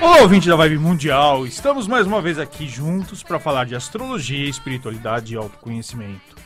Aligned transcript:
Olá, 0.00 0.20
ouvinte 0.20 0.48
da 0.48 0.56
Vibe 0.56 0.78
Mundial! 0.78 1.46
Estamos 1.46 1.88
mais 1.88 2.06
uma 2.06 2.20
vez 2.20 2.38
aqui 2.38 2.68
juntos 2.68 3.22
para 3.22 3.40
falar 3.40 3.64
de 3.64 3.74
astrologia, 3.74 4.48
espiritualidade 4.48 5.32
e 5.32 5.36
autoconhecimento. 5.36 6.36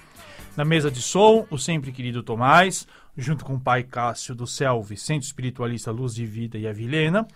Na 0.56 0.64
mesa 0.64 0.90
de 0.90 1.02
som, 1.02 1.46
o 1.50 1.58
sempre 1.58 1.90
querido 1.90 2.22
Tomás, 2.22 2.86
junto 3.16 3.44
com 3.44 3.54
o 3.54 3.60
pai 3.60 3.82
Cássio 3.82 4.34
do 4.34 4.46
Selve, 4.46 4.96
Centro 4.96 5.26
Espiritualista 5.26 5.90
Luz 5.90 6.14
de 6.14 6.24
Vida 6.24 6.58
e 6.58 6.66
a 6.66 6.72
Vilena. 6.72 7.26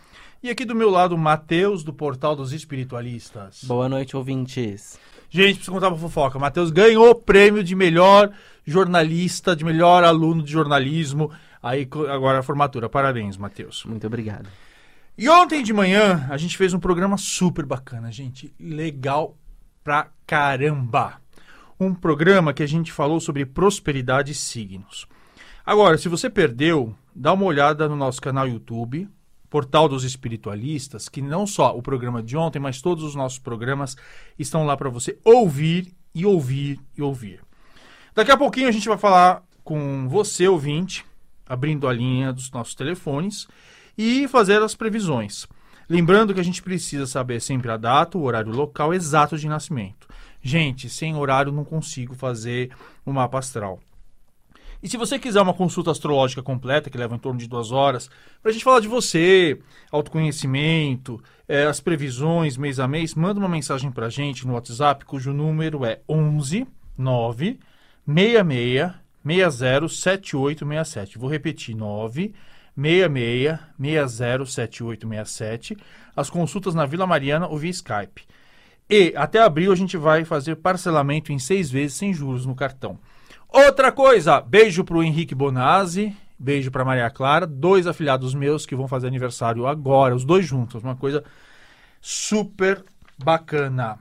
E 0.43 0.51
aqui 0.51 0.65
do 0.65 0.75
meu 0.75 0.89
lado, 0.89 1.15
o 1.15 1.19
Matheus, 1.19 1.83
do 1.83 1.93
Portal 1.93 2.37
dos 2.37 2.53
Espiritualistas. 2.53 3.65
Boa 3.65 3.89
noite, 3.89 4.17
ouvintes. 4.17 4.99
Gente, 5.29 5.57
preciso 5.57 5.73
contar 5.73 5.89
uma 5.89 5.99
fofoca. 5.99 6.39
Matheus 6.39 6.71
ganhou 6.71 7.11
o 7.11 7.15
prêmio 7.15 7.65
de 7.65 7.75
melhor 7.75 8.31
jornalista, 8.65 9.57
de 9.57 9.65
melhor 9.65 10.05
aluno 10.05 10.43
de 10.43 10.53
jornalismo. 10.53 11.31
Aí 11.61 11.89
agora 12.09 12.39
a 12.39 12.43
formatura. 12.43 12.89
Parabéns, 12.89 13.37
Matheus. 13.37 13.85
Muito 13.85 14.07
obrigado. 14.07 14.49
E 15.17 15.29
ontem 15.29 15.63
de 15.63 15.73
manhã 15.73 16.27
a 16.29 16.37
gente 16.37 16.57
fez 16.57 16.75
um 16.75 16.81
programa 16.81 17.17
super 17.17 17.65
bacana, 17.65 18.11
gente. 18.11 18.53
Legal 18.59 19.37
pra 19.85 20.09
caramba. 20.27 21.21
Um 21.79 21.95
programa 21.95 22.53
que 22.53 22.65
a 22.65 22.67
gente 22.67 22.91
falou 22.91 23.21
sobre 23.21 23.47
prosperidade 23.47 24.33
e 24.33 24.35
signos. 24.35 25.07
Agora, 25.65 25.97
se 25.99 26.09
você 26.09 26.29
perdeu, 26.29 26.97
dá 27.15 27.33
uma 27.33 27.45
olhada 27.45 27.89
no 27.89 27.95
nosso 27.95 28.21
canal 28.21 28.49
YouTube, 28.49 29.09
Portal 29.49 29.89
dos 29.89 30.03
Espiritualistas, 30.03 31.09
que 31.09 31.23
não 31.23 31.47
só 31.47 31.77
o 31.77 31.83
programa 31.83 32.21
de 32.21 32.37
ontem, 32.37 32.59
mas 32.59 32.83
todos 32.83 33.05
os 33.05 33.15
nossos 33.15 33.39
programas 33.39 33.97
estão 34.37 34.67
lá 34.67 34.77
para 34.77 34.91
você 34.91 35.17
ouvir 35.25 35.95
e 36.13 36.27
ouvir 36.27 36.81
e 36.99 37.03
ouvir. 37.03 37.41
Daqui 38.17 38.33
a 38.33 38.37
pouquinho 38.37 38.67
a 38.69 38.73
gente 38.73 38.89
vai 38.89 38.99
falar 38.99 39.45
com 39.63 40.09
você, 40.09 40.49
ouvinte, 40.49 41.07
abrindo 41.47 41.87
a 41.87 41.93
linha 41.93 42.33
dos 42.33 42.51
nossos 42.51 42.75
telefones 42.75 43.47
e 43.97 44.27
fazer 44.29 44.63
as 44.63 44.75
previsões. 44.75 45.47
Lembrando 45.89 46.33
que 46.33 46.41
a 46.41 46.45
gente 46.45 46.63
precisa 46.63 47.07
saber 47.07 47.41
sempre 47.41 47.71
a 47.71 47.77
data, 47.77 48.17
o 48.17 48.23
horário 48.23 48.53
local 48.53 48.95
exato 48.95 49.37
de 49.37 49.49
nascimento. 49.49 50.09
Gente, 50.43 50.89
sem 50.89 51.15
horário 51.15 51.53
não 51.53 51.65
consigo 51.65 52.15
fazer 52.15 52.71
o 53.05 53.11
um 53.11 53.15
mapa 53.15 53.39
astral. 53.39 53.81
E 54.83 54.89
se 54.89 54.99
você 54.99 55.19
quiser 55.19 55.41
uma 55.41 55.55
consulta 55.55 55.91
astrológica 55.91 56.43
completa, 56.43 56.91
que 56.91 56.99
leva 56.99 57.15
em 57.15 57.19
torno 57.19 57.39
de 57.39 57.49
duas 57.49 57.73
horas, 57.73 58.11
para 58.43 58.51
a 58.51 58.53
gente 58.53 58.65
falar 58.65 58.81
de 58.81 58.89
você, 58.89 59.59
autoconhecimento, 59.91 61.23
é, 61.49 61.65
as 61.65 61.81
previsões 61.81 62.59
mês 62.59 62.79
a 62.79 62.87
mês, 62.87 63.15
manda 63.15 63.41
uma 63.41 63.49
mensagem 63.49 63.91
para 63.91 64.07
a 64.07 64.11
gente 64.11 64.47
no 64.47 64.53
WhatsApp, 64.53 65.07
cujo 65.07 65.33
número 65.33 65.87
é 65.87 66.01
11 66.07 66.67
9 66.99 67.59
66 68.07 68.93
60 69.25 69.89
7867. 69.89 71.19
Vou 71.19 71.31
repetir, 71.31 71.75
9 71.75 72.35
66 72.77 73.59
60 73.79 74.47
7867. 74.47 75.77
As 76.17 76.31
consultas 76.31 76.75
na 76.75 76.87
Vila 76.87 77.07
Mariana 77.07 77.47
ou 77.47 77.59
via 77.59 77.71
Skype. 77.71 78.27
E 78.89 79.15
até 79.17 79.41
abril 79.41 79.73
a 79.73 79.77
gente 79.77 79.97
vai 79.97 80.25
fazer 80.25 80.57
parcelamento 80.57 81.33
em 81.33 81.39
seis 81.39 81.71
vezes 81.71 81.97
sem 81.97 82.13
juros 82.13 82.45
no 82.45 82.55
cartão. 82.55 82.99
Outra 83.49 83.91
coisa, 83.93 84.41
beijo 84.41 84.85
pro 84.85 85.03
Henrique 85.03 85.35
Bonazzi, 85.35 86.15
beijo 86.39 86.71
pra 86.71 86.85
Maria 86.85 87.09
Clara, 87.09 87.47
dois 87.47 87.87
afilhados 87.87 88.35
meus 88.35 88.67
que 88.67 88.75
vão 88.75 88.89
fazer 88.89 89.07
aniversário 89.07 89.67
agora, 89.67 90.15
os 90.15 90.25
dois 90.25 90.45
juntos, 90.45 90.83
uma 90.83 90.97
coisa 90.97 91.25
super 92.01 92.85
bacana. 93.17 93.99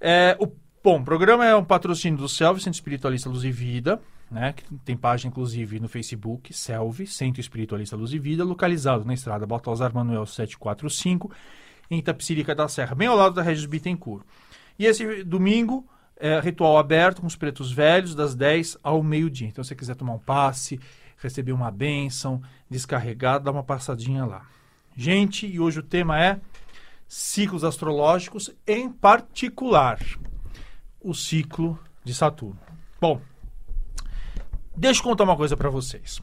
É, 0.00 0.36
o, 0.40 0.48
bom, 0.82 1.00
o 1.00 1.04
programa 1.04 1.46
é 1.46 1.54
um 1.54 1.64
patrocínio 1.64 2.18
do 2.18 2.28
Selve, 2.28 2.60
Centro 2.60 2.76
Espiritualista 2.76 3.28
Luz 3.28 3.44
e 3.44 3.52
Vida, 3.52 4.00
né, 4.34 4.54
tem 4.84 4.96
página 4.96 5.30
inclusive 5.30 5.78
no 5.78 5.88
Facebook, 5.88 6.52
Selve, 6.52 7.06
Centro 7.06 7.40
Espiritualista 7.40 7.96
Luz 7.96 8.12
e 8.12 8.18
Vida, 8.18 8.44
localizado 8.44 9.04
na 9.04 9.14
estrada 9.14 9.46
Baltazar 9.46 9.94
Manuel 9.94 10.26
745, 10.26 11.30
em 11.88 11.98
Itapsirica 11.98 12.54
da 12.54 12.66
Serra, 12.66 12.96
bem 12.96 13.06
ao 13.06 13.16
lado 13.16 13.36
da 13.36 13.42
Regis 13.42 13.64
Bittencourt. 13.64 14.24
E 14.76 14.86
esse 14.86 15.22
domingo 15.22 15.86
é, 16.16 16.40
ritual 16.40 16.76
aberto 16.76 17.20
com 17.20 17.26
os 17.26 17.36
pretos 17.36 17.70
velhos, 17.70 18.14
das 18.14 18.34
10 18.34 18.78
ao 18.82 19.02
meio-dia. 19.02 19.46
Então, 19.46 19.62
se 19.62 19.68
você 19.68 19.76
quiser 19.76 19.94
tomar 19.94 20.14
um 20.14 20.18
passe, 20.18 20.80
receber 21.16 21.52
uma 21.52 21.70
bênção, 21.70 22.42
descarregar, 22.68 23.40
dá 23.40 23.52
uma 23.52 23.62
passadinha 23.62 24.24
lá. 24.24 24.46
Gente, 24.96 25.46
e 25.46 25.60
hoje 25.60 25.78
o 25.78 25.82
tema 25.82 26.20
é 26.20 26.40
ciclos 27.06 27.62
astrológicos, 27.62 28.50
em 28.66 28.90
particular 28.90 30.00
o 31.00 31.14
ciclo 31.14 31.78
de 32.02 32.12
Saturno. 32.12 32.58
Bom, 33.00 33.20
deixa 34.76 35.00
eu 35.00 35.04
contar 35.04 35.24
uma 35.24 35.36
coisa 35.36 35.56
para 35.56 35.70
vocês. 35.70 36.20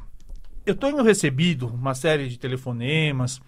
Eu 0.65 0.75
tenho 0.75 1.01
recebido 1.01 1.67
uma 1.67 1.95
série 1.95 2.27
de 2.27 2.37
telefonemas, 2.37 3.41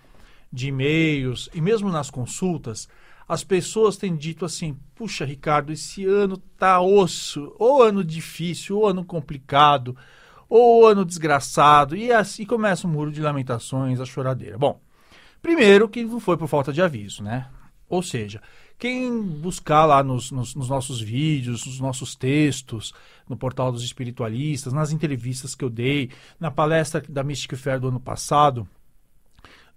de 0.51 0.67
e-mails 0.67 1.49
e 1.53 1.61
mesmo 1.61 1.89
nas 1.89 2.09
consultas 2.09 2.87
as 3.27 3.43
pessoas 3.43 3.97
têm 3.97 4.15
dito 4.15 4.45
assim: 4.45 4.77
puxa, 4.95 5.25
Ricardo, 5.25 5.71
esse 5.71 6.05
ano 6.05 6.37
tá 6.37 6.79
osso, 6.81 7.55
ou 7.57 7.81
ano 7.81 8.03
difícil, 8.03 8.77
ou 8.77 8.87
ano 8.87 9.03
complicado, 9.03 9.95
ou 10.49 10.87
ano 10.87 11.05
desgraçado, 11.05 11.95
e 11.95 12.11
assim 12.11 12.45
começa 12.45 12.85
o 12.85 12.89
um 12.89 12.93
muro 12.93 13.11
de 13.11 13.21
lamentações, 13.21 13.99
a 13.99 14.05
choradeira. 14.05 14.57
Bom, 14.57 14.79
primeiro 15.41 15.89
que 15.89 16.03
não 16.03 16.19
foi 16.19 16.37
por 16.37 16.47
falta 16.47 16.73
de 16.73 16.81
aviso, 16.81 17.23
né? 17.23 17.47
Ou 17.89 18.01
seja, 18.01 18.41
quem 18.83 19.21
buscar 19.21 19.85
lá 19.85 20.03
nos, 20.03 20.29
nos, 20.29 20.53
nos, 20.55 20.67
nossos 20.67 20.99
vídeos, 20.99 21.65
nos 21.65 21.79
nossos 21.79 22.15
textos, 22.15 22.93
no 23.29 23.37
portal 23.37 23.71
dos 23.71 23.81
espiritualistas, 23.81 24.73
nas 24.73 24.91
entrevistas 24.91 25.55
que 25.55 25.63
eu 25.63 25.69
dei, 25.69 26.11
na 26.37 26.51
palestra 26.51 27.01
da 27.07 27.23
Mystic 27.23 27.55
Fair 27.55 27.79
do 27.79 27.87
ano 27.87 27.99
passado, 28.01 28.67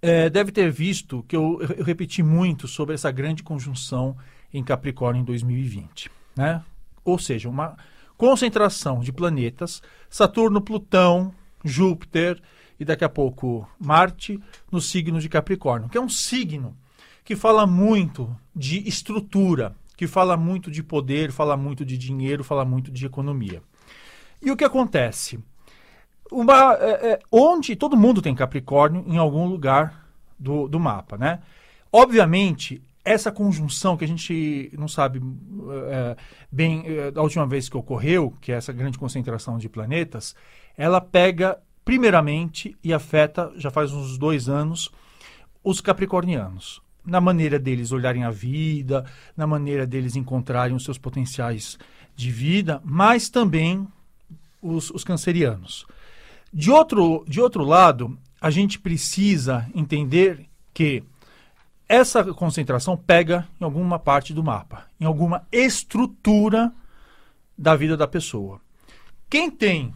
é, 0.02 0.28
deve 0.28 0.50
ter 0.50 0.72
visto 0.72 1.24
que 1.28 1.36
eu, 1.36 1.60
eu, 1.78 1.84
repeti 1.84 2.20
muito 2.20 2.66
sobre 2.66 2.96
essa 2.96 3.08
grande 3.12 3.44
conjunção 3.44 4.16
em 4.52 4.64
Capricórnio 4.64 5.22
em 5.22 5.24
2020. 5.24 6.10
Né? 6.34 6.60
Ou 7.04 7.16
seja, 7.16 7.48
uma 7.48 7.76
concentração 8.16 8.98
de 8.98 9.12
planetas, 9.12 9.84
Saturno, 10.10 10.60
Plutão, 10.60 11.32
Júpiter 11.64 12.42
e 12.80 12.84
daqui 12.84 13.04
a 13.04 13.08
pouco 13.08 13.70
Marte 13.78 14.42
no 14.68 14.80
signo 14.80 15.20
de 15.20 15.28
Capricórnio, 15.28 15.88
que 15.88 15.96
é 15.96 16.00
um 16.00 16.08
signo 16.08 16.76
que 17.26 17.36
fala 17.36 17.66
muito 17.66 18.34
de 18.54 18.88
estrutura, 18.88 19.76
que 19.98 20.06
fala 20.06 20.34
muito 20.34 20.70
de 20.70 20.82
poder, 20.82 21.30
fala 21.30 21.58
muito 21.58 21.84
de 21.84 21.98
dinheiro, 21.98 22.42
fala 22.42 22.64
muito 22.64 22.90
de 22.90 23.04
economia. 23.04 23.62
E 24.40 24.50
o 24.50 24.56
que 24.56 24.64
acontece? 24.64 25.38
uma, 26.30 26.74
é, 26.74 27.12
é, 27.12 27.18
onde 27.30 27.76
todo 27.76 27.96
mundo 27.96 28.20
tem 28.20 28.34
Capricórnio 28.34 29.04
em 29.06 29.16
algum 29.16 29.46
lugar 29.46 30.06
do, 30.38 30.68
do 30.68 30.78
mapa, 30.80 31.16
né? 31.16 31.40
Obviamente, 31.92 32.82
essa 33.04 33.30
conjunção 33.30 33.96
que 33.96 34.04
a 34.04 34.08
gente 34.08 34.70
não 34.76 34.88
sabe 34.88 35.22
é, 35.88 36.16
bem 36.50 36.82
é, 36.84 37.10
da 37.10 37.22
última 37.22 37.46
vez 37.46 37.68
que 37.68 37.76
ocorreu, 37.76 38.34
que 38.40 38.52
é 38.52 38.56
essa 38.56 38.72
grande 38.72 38.98
concentração 38.98 39.58
de 39.58 39.68
planetas, 39.68 40.34
ela 40.76 41.00
pega 41.00 41.58
primeiramente 41.84 42.76
e 42.82 42.92
afeta, 42.92 43.52
já 43.56 43.70
faz 43.70 43.92
uns 43.92 44.18
dois 44.18 44.48
anos, 44.48 44.90
os 45.62 45.80
capricornianos. 45.80 46.82
Na 47.06 47.20
maneira 47.20 47.58
deles 47.58 47.92
olharem 47.92 48.24
a 48.24 48.30
vida, 48.30 49.04
na 49.36 49.46
maneira 49.46 49.86
deles 49.86 50.16
encontrarem 50.16 50.74
os 50.74 50.84
seus 50.84 50.98
potenciais 50.98 51.78
de 52.16 52.30
vida, 52.30 52.80
mas 52.84 53.28
também 53.28 53.86
os, 54.60 54.90
os 54.90 55.04
cancerianos. 55.04 55.86
De 56.52 56.70
outro, 56.70 57.24
de 57.28 57.40
outro 57.40 57.64
lado, 57.64 58.18
a 58.40 58.50
gente 58.50 58.78
precisa 58.78 59.68
entender 59.74 60.46
que 60.74 61.04
essa 61.88 62.24
concentração 62.34 62.96
pega 62.96 63.46
em 63.60 63.64
alguma 63.64 63.98
parte 63.98 64.34
do 64.34 64.42
mapa, 64.42 64.86
em 65.00 65.04
alguma 65.04 65.46
estrutura 65.52 66.72
da 67.56 67.76
vida 67.76 67.96
da 67.96 68.08
pessoa. 68.08 68.60
Quem 69.30 69.50
tem 69.50 69.94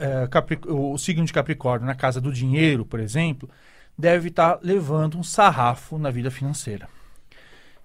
é, 0.00 0.28
o 0.68 0.98
signo 0.98 1.24
de 1.24 1.32
Capricórnio 1.32 1.86
na 1.86 1.94
casa 1.94 2.20
do 2.20 2.32
dinheiro, 2.32 2.84
por 2.84 2.98
exemplo, 2.98 3.48
deve 3.98 4.28
estar 4.28 4.60
levando 4.62 5.18
um 5.18 5.24
sarrafo 5.24 5.98
na 5.98 6.10
vida 6.10 6.30
financeira. 6.30 6.88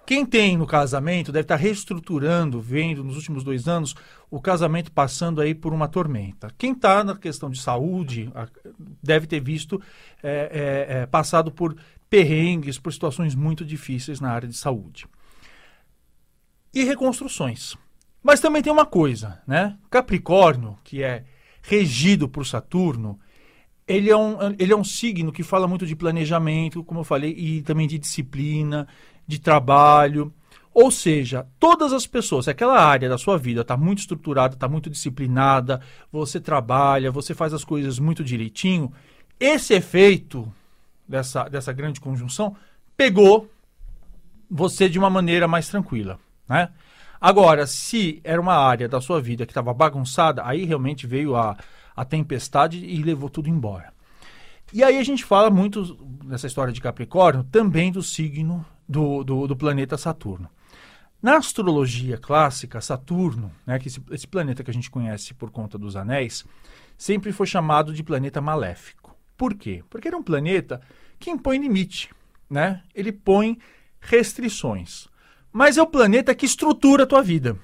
Quem 0.05 0.25
tem 0.25 0.57
no 0.57 0.67
casamento 0.67 1.31
deve 1.31 1.43
estar 1.45 1.55
reestruturando, 1.55 2.59
vendo 2.59 3.03
nos 3.03 3.15
últimos 3.15 3.43
dois 3.43 3.67
anos 3.67 3.95
o 4.29 4.39
casamento 4.39 4.91
passando 4.91 5.39
aí 5.39 5.55
por 5.55 5.73
uma 5.73 5.87
tormenta. 5.87 6.49
Quem 6.57 6.73
está 6.73 7.03
na 7.03 7.15
questão 7.15 7.49
de 7.49 7.59
saúde 7.59 8.31
deve 9.01 9.27
ter 9.27 9.39
visto 9.39 9.81
é, 10.21 10.87
é, 10.89 10.97
é, 10.97 11.05
passado 11.05 11.51
por 11.51 11.75
perrengues, 12.09 12.77
por 12.77 12.91
situações 12.91 13.33
muito 13.33 13.65
difíceis 13.65 14.19
na 14.19 14.29
área 14.29 14.47
de 14.47 14.57
saúde. 14.57 15.07
E 16.73 16.83
reconstruções. 16.83 17.75
Mas 18.21 18.39
também 18.39 18.61
tem 18.61 18.73
uma 18.73 18.85
coisa, 18.85 19.41
né? 19.47 19.77
Capricórnio, 19.89 20.77
que 20.83 21.01
é 21.01 21.23
regido 21.61 22.27
por 22.27 22.45
Saturno, 22.45 23.19
ele 23.87 24.09
é, 24.09 24.15
um, 24.15 24.37
ele 24.57 24.71
é 24.71 24.75
um 24.75 24.83
signo 24.83 25.31
que 25.31 25.43
fala 25.43 25.67
muito 25.67 25.85
de 25.85 25.95
planejamento, 25.95 26.83
como 26.83 27.01
eu 27.01 27.03
falei, 27.03 27.31
e 27.31 27.61
também 27.61 27.87
de 27.87 27.99
disciplina, 27.99 28.87
de 29.27 29.39
trabalho. 29.39 30.33
Ou 30.73 30.89
seja, 30.89 31.45
todas 31.59 31.93
as 31.93 32.07
pessoas, 32.07 32.45
se 32.45 32.51
aquela 32.51 32.83
área 32.83 33.07
da 33.07 33.17
sua 33.17 33.37
vida 33.37 33.61
está 33.61 33.77
muito 33.77 33.99
estruturada, 33.99 34.55
está 34.55 34.67
muito 34.67 34.89
disciplinada, 34.89 35.81
você 36.11 36.39
trabalha, 36.39 37.11
você 37.11 37.33
faz 37.33 37.53
as 37.53 37.63
coisas 37.63 37.99
muito 37.99 38.23
direitinho, 38.23 38.91
esse 39.39 39.73
efeito 39.73 40.51
dessa, 41.07 41.43
dessa 41.43 41.71
grande 41.71 41.99
conjunção 41.99 42.55
pegou 42.97 43.49
você 44.49 44.87
de 44.87 44.97
uma 44.97 45.09
maneira 45.09 45.47
mais 45.47 45.67
tranquila, 45.67 46.19
né? 46.47 46.69
Agora, 47.19 47.65
se 47.65 48.19
era 48.23 48.41
uma 48.41 48.55
área 48.55 48.89
da 48.89 48.99
sua 48.99 49.21
vida 49.21 49.45
que 49.45 49.51
estava 49.51 49.73
bagunçada, 49.73 50.41
aí 50.45 50.65
realmente 50.65 51.07
veio 51.07 51.35
a, 51.35 51.55
a 51.95 52.05
tempestade 52.05 52.83
e 52.85 53.01
levou 53.01 53.29
tudo 53.29 53.49
embora. 53.49 53.93
E 54.71 54.83
aí 54.83 54.97
a 54.97 55.03
gente 55.03 55.23
fala 55.23 55.49
muito 55.49 55.97
nessa 56.23 56.47
história 56.47 56.73
de 56.73 56.81
Capricórnio 56.81 57.43
também 57.43 57.91
do 57.91 58.01
signo 58.01 58.65
do, 58.87 59.23
do, 59.23 59.47
do 59.47 59.55
planeta 59.55 59.97
Saturno. 59.97 60.49
Na 61.21 61.37
astrologia 61.37 62.17
clássica, 62.17 62.81
Saturno, 62.81 63.51
né, 63.65 63.79
que 63.79 63.87
esse, 63.87 64.01
esse, 64.11 64.27
planeta 64.27 64.63
que 64.63 64.69
a 64.69 64.73
gente 64.73 64.91
conhece 64.91 65.33
por 65.33 65.51
conta 65.51 65.77
dos 65.77 65.95
anéis, 65.95 66.43
sempre 66.97 67.31
foi 67.31 67.47
chamado 67.47 67.93
de 67.93 68.03
planeta 68.03 68.41
maléfico. 68.41 69.15
Por 69.37 69.53
quê? 69.53 69.83
Porque 69.89 70.07
era 70.07 70.17
um 70.17 70.23
planeta 70.23 70.81
que 71.19 71.31
impõe 71.31 71.59
limite, 71.59 72.09
né? 72.49 72.83
Ele 72.93 73.11
põe 73.11 73.57
restrições. 74.01 75.07
Mas 75.51 75.77
é 75.77 75.81
o 75.81 75.87
planeta 75.87 76.35
que 76.35 76.45
estrutura 76.45 77.03
a 77.03 77.07
tua 77.07 77.21
vida. 77.21 77.57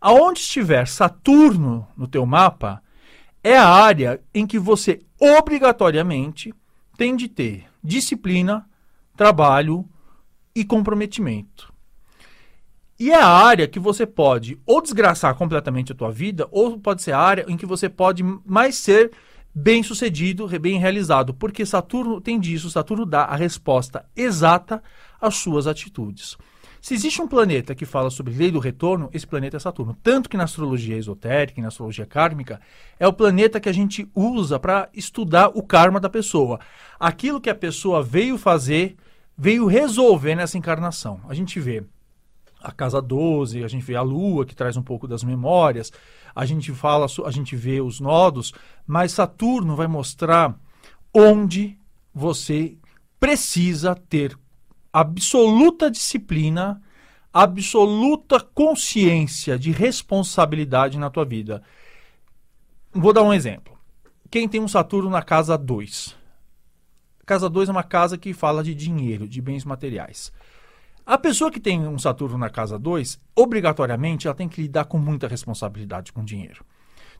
Aonde 0.00 0.40
estiver 0.40 0.86
Saturno 0.86 1.86
no 1.96 2.06
teu 2.06 2.24
mapa, 2.24 2.82
é 3.42 3.56
a 3.56 3.68
área 3.68 4.20
em 4.34 4.46
que 4.46 4.58
você 4.58 5.00
obrigatoriamente 5.18 6.54
tem 6.96 7.16
de 7.16 7.28
ter 7.28 7.66
disciplina, 7.82 8.68
trabalho 9.16 9.88
e 10.54 10.64
comprometimento. 10.64 11.72
E 12.98 13.10
é 13.10 13.16
a 13.16 13.28
área 13.28 13.68
que 13.68 13.78
você 13.78 14.04
pode 14.04 14.60
ou 14.66 14.82
desgraçar 14.82 15.34
completamente 15.36 15.92
a 15.92 15.94
tua 15.94 16.10
vida, 16.10 16.48
ou 16.50 16.78
pode 16.78 17.02
ser 17.02 17.12
a 17.12 17.20
área 17.20 17.44
em 17.48 17.56
que 17.56 17.66
você 17.66 17.88
pode 17.88 18.24
mais 18.44 18.74
ser 18.76 19.12
bem 19.54 19.82
sucedido, 19.82 20.48
bem 20.60 20.78
realizado, 20.78 21.32
porque 21.32 21.64
Saturno 21.64 22.20
tem 22.20 22.38
disso, 22.38 22.70
Saturno 22.70 23.06
dá 23.06 23.22
a 23.22 23.36
resposta 23.36 24.04
exata 24.16 24.82
às 25.20 25.36
suas 25.36 25.66
atitudes. 25.66 26.36
Se 26.80 26.94
existe 26.94 27.20
um 27.20 27.28
planeta 27.28 27.74
que 27.74 27.84
fala 27.84 28.10
sobre 28.10 28.34
lei 28.34 28.50
do 28.50 28.58
retorno, 28.58 29.10
esse 29.12 29.26
planeta 29.26 29.56
é 29.56 29.60
Saturno. 29.60 29.96
Tanto 30.02 30.28
que 30.28 30.36
na 30.36 30.44
astrologia 30.44 30.96
esotérica 30.96 31.58
e 31.58 31.62
na 31.62 31.68
astrologia 31.68 32.06
kármica, 32.06 32.60
é 32.98 33.06
o 33.06 33.12
planeta 33.12 33.60
que 33.60 33.68
a 33.68 33.72
gente 33.72 34.08
usa 34.14 34.58
para 34.58 34.88
estudar 34.94 35.48
o 35.48 35.62
karma 35.62 35.98
da 35.98 36.08
pessoa. 36.08 36.60
Aquilo 36.98 37.40
que 37.40 37.50
a 37.50 37.54
pessoa 37.54 38.02
veio 38.02 38.38
fazer, 38.38 38.96
veio 39.36 39.66
resolver 39.66 40.34
nessa 40.34 40.56
encarnação. 40.56 41.20
A 41.28 41.34
gente 41.34 41.58
vê 41.58 41.84
a 42.60 42.72
casa 42.72 43.00
12, 43.00 43.64
a 43.64 43.68
gente 43.68 43.84
vê 43.84 43.96
a 43.96 44.02
lua 44.02 44.44
que 44.44 44.54
traz 44.54 44.76
um 44.76 44.82
pouco 44.82 45.06
das 45.06 45.22
memórias, 45.22 45.92
a 46.34 46.44
gente 46.44 46.72
fala, 46.72 47.06
a 47.24 47.30
gente 47.30 47.54
vê 47.54 47.80
os 47.80 48.00
nodos, 48.00 48.52
mas 48.86 49.12
Saturno 49.12 49.76
vai 49.76 49.86
mostrar 49.86 50.58
onde 51.14 51.78
você 52.12 52.76
precisa 53.20 53.94
ter 53.94 54.36
absoluta 54.92 55.90
disciplina, 55.90 56.80
absoluta 57.32 58.40
consciência 58.40 59.58
de 59.58 59.70
responsabilidade 59.70 60.98
na 60.98 61.10
tua 61.10 61.24
vida. 61.24 61.62
Vou 62.92 63.12
dar 63.12 63.22
um 63.22 63.32
exemplo. 63.34 63.78
Quem 64.30 64.48
tem 64.48 64.60
um 64.60 64.68
Saturno 64.68 65.10
na 65.10 65.22
casa 65.22 65.56
2? 65.56 66.16
Casa 67.24 67.48
2 67.48 67.68
é 67.68 67.72
uma 67.72 67.82
casa 67.82 68.16
que 68.16 68.32
fala 68.32 68.62
de 68.62 68.74
dinheiro, 68.74 69.28
de 69.28 69.40
bens 69.40 69.64
materiais. 69.64 70.32
A 71.04 71.16
pessoa 71.16 71.50
que 71.50 71.60
tem 71.60 71.86
um 71.86 71.98
Saturno 71.98 72.36
na 72.36 72.50
casa 72.50 72.78
2, 72.78 73.18
obrigatoriamente, 73.34 74.26
ela 74.26 74.36
tem 74.36 74.48
que 74.48 74.60
lidar 74.60 74.84
com 74.84 74.98
muita 74.98 75.26
responsabilidade 75.26 76.12
com 76.12 76.24
dinheiro. 76.24 76.64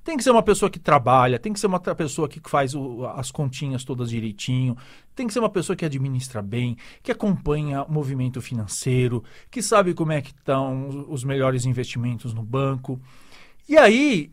Tem 0.04 0.16
que 0.16 0.22
ser 0.24 0.30
uma 0.30 0.42
pessoa 0.42 0.70
que 0.70 0.78
trabalha, 0.78 1.38
tem 1.38 1.52
que 1.52 1.60
ser 1.60 1.66
uma 1.66 1.80
pessoa 1.80 2.28
que 2.28 2.40
faz 2.48 2.74
o, 2.74 3.04
as 3.06 3.30
continhas 3.30 3.84
todas 3.84 4.10
direitinho, 4.10 4.76
tem 5.14 5.26
que 5.26 5.32
ser 5.32 5.40
uma 5.40 5.50
pessoa 5.50 5.76
que 5.76 5.84
administra 5.84 6.40
bem, 6.40 6.76
que 7.02 7.12
acompanha 7.12 7.82
o 7.82 7.92
movimento 7.92 8.40
financeiro, 8.40 9.22
que 9.50 9.60
sabe 9.60 9.94
como 9.94 10.12
é 10.12 10.22
que 10.22 10.30
estão 10.30 11.06
os 11.08 11.24
melhores 11.24 11.66
investimentos 11.66 12.32
no 12.32 12.42
banco. 12.42 13.00
E 13.68 13.76
aí 13.76 14.32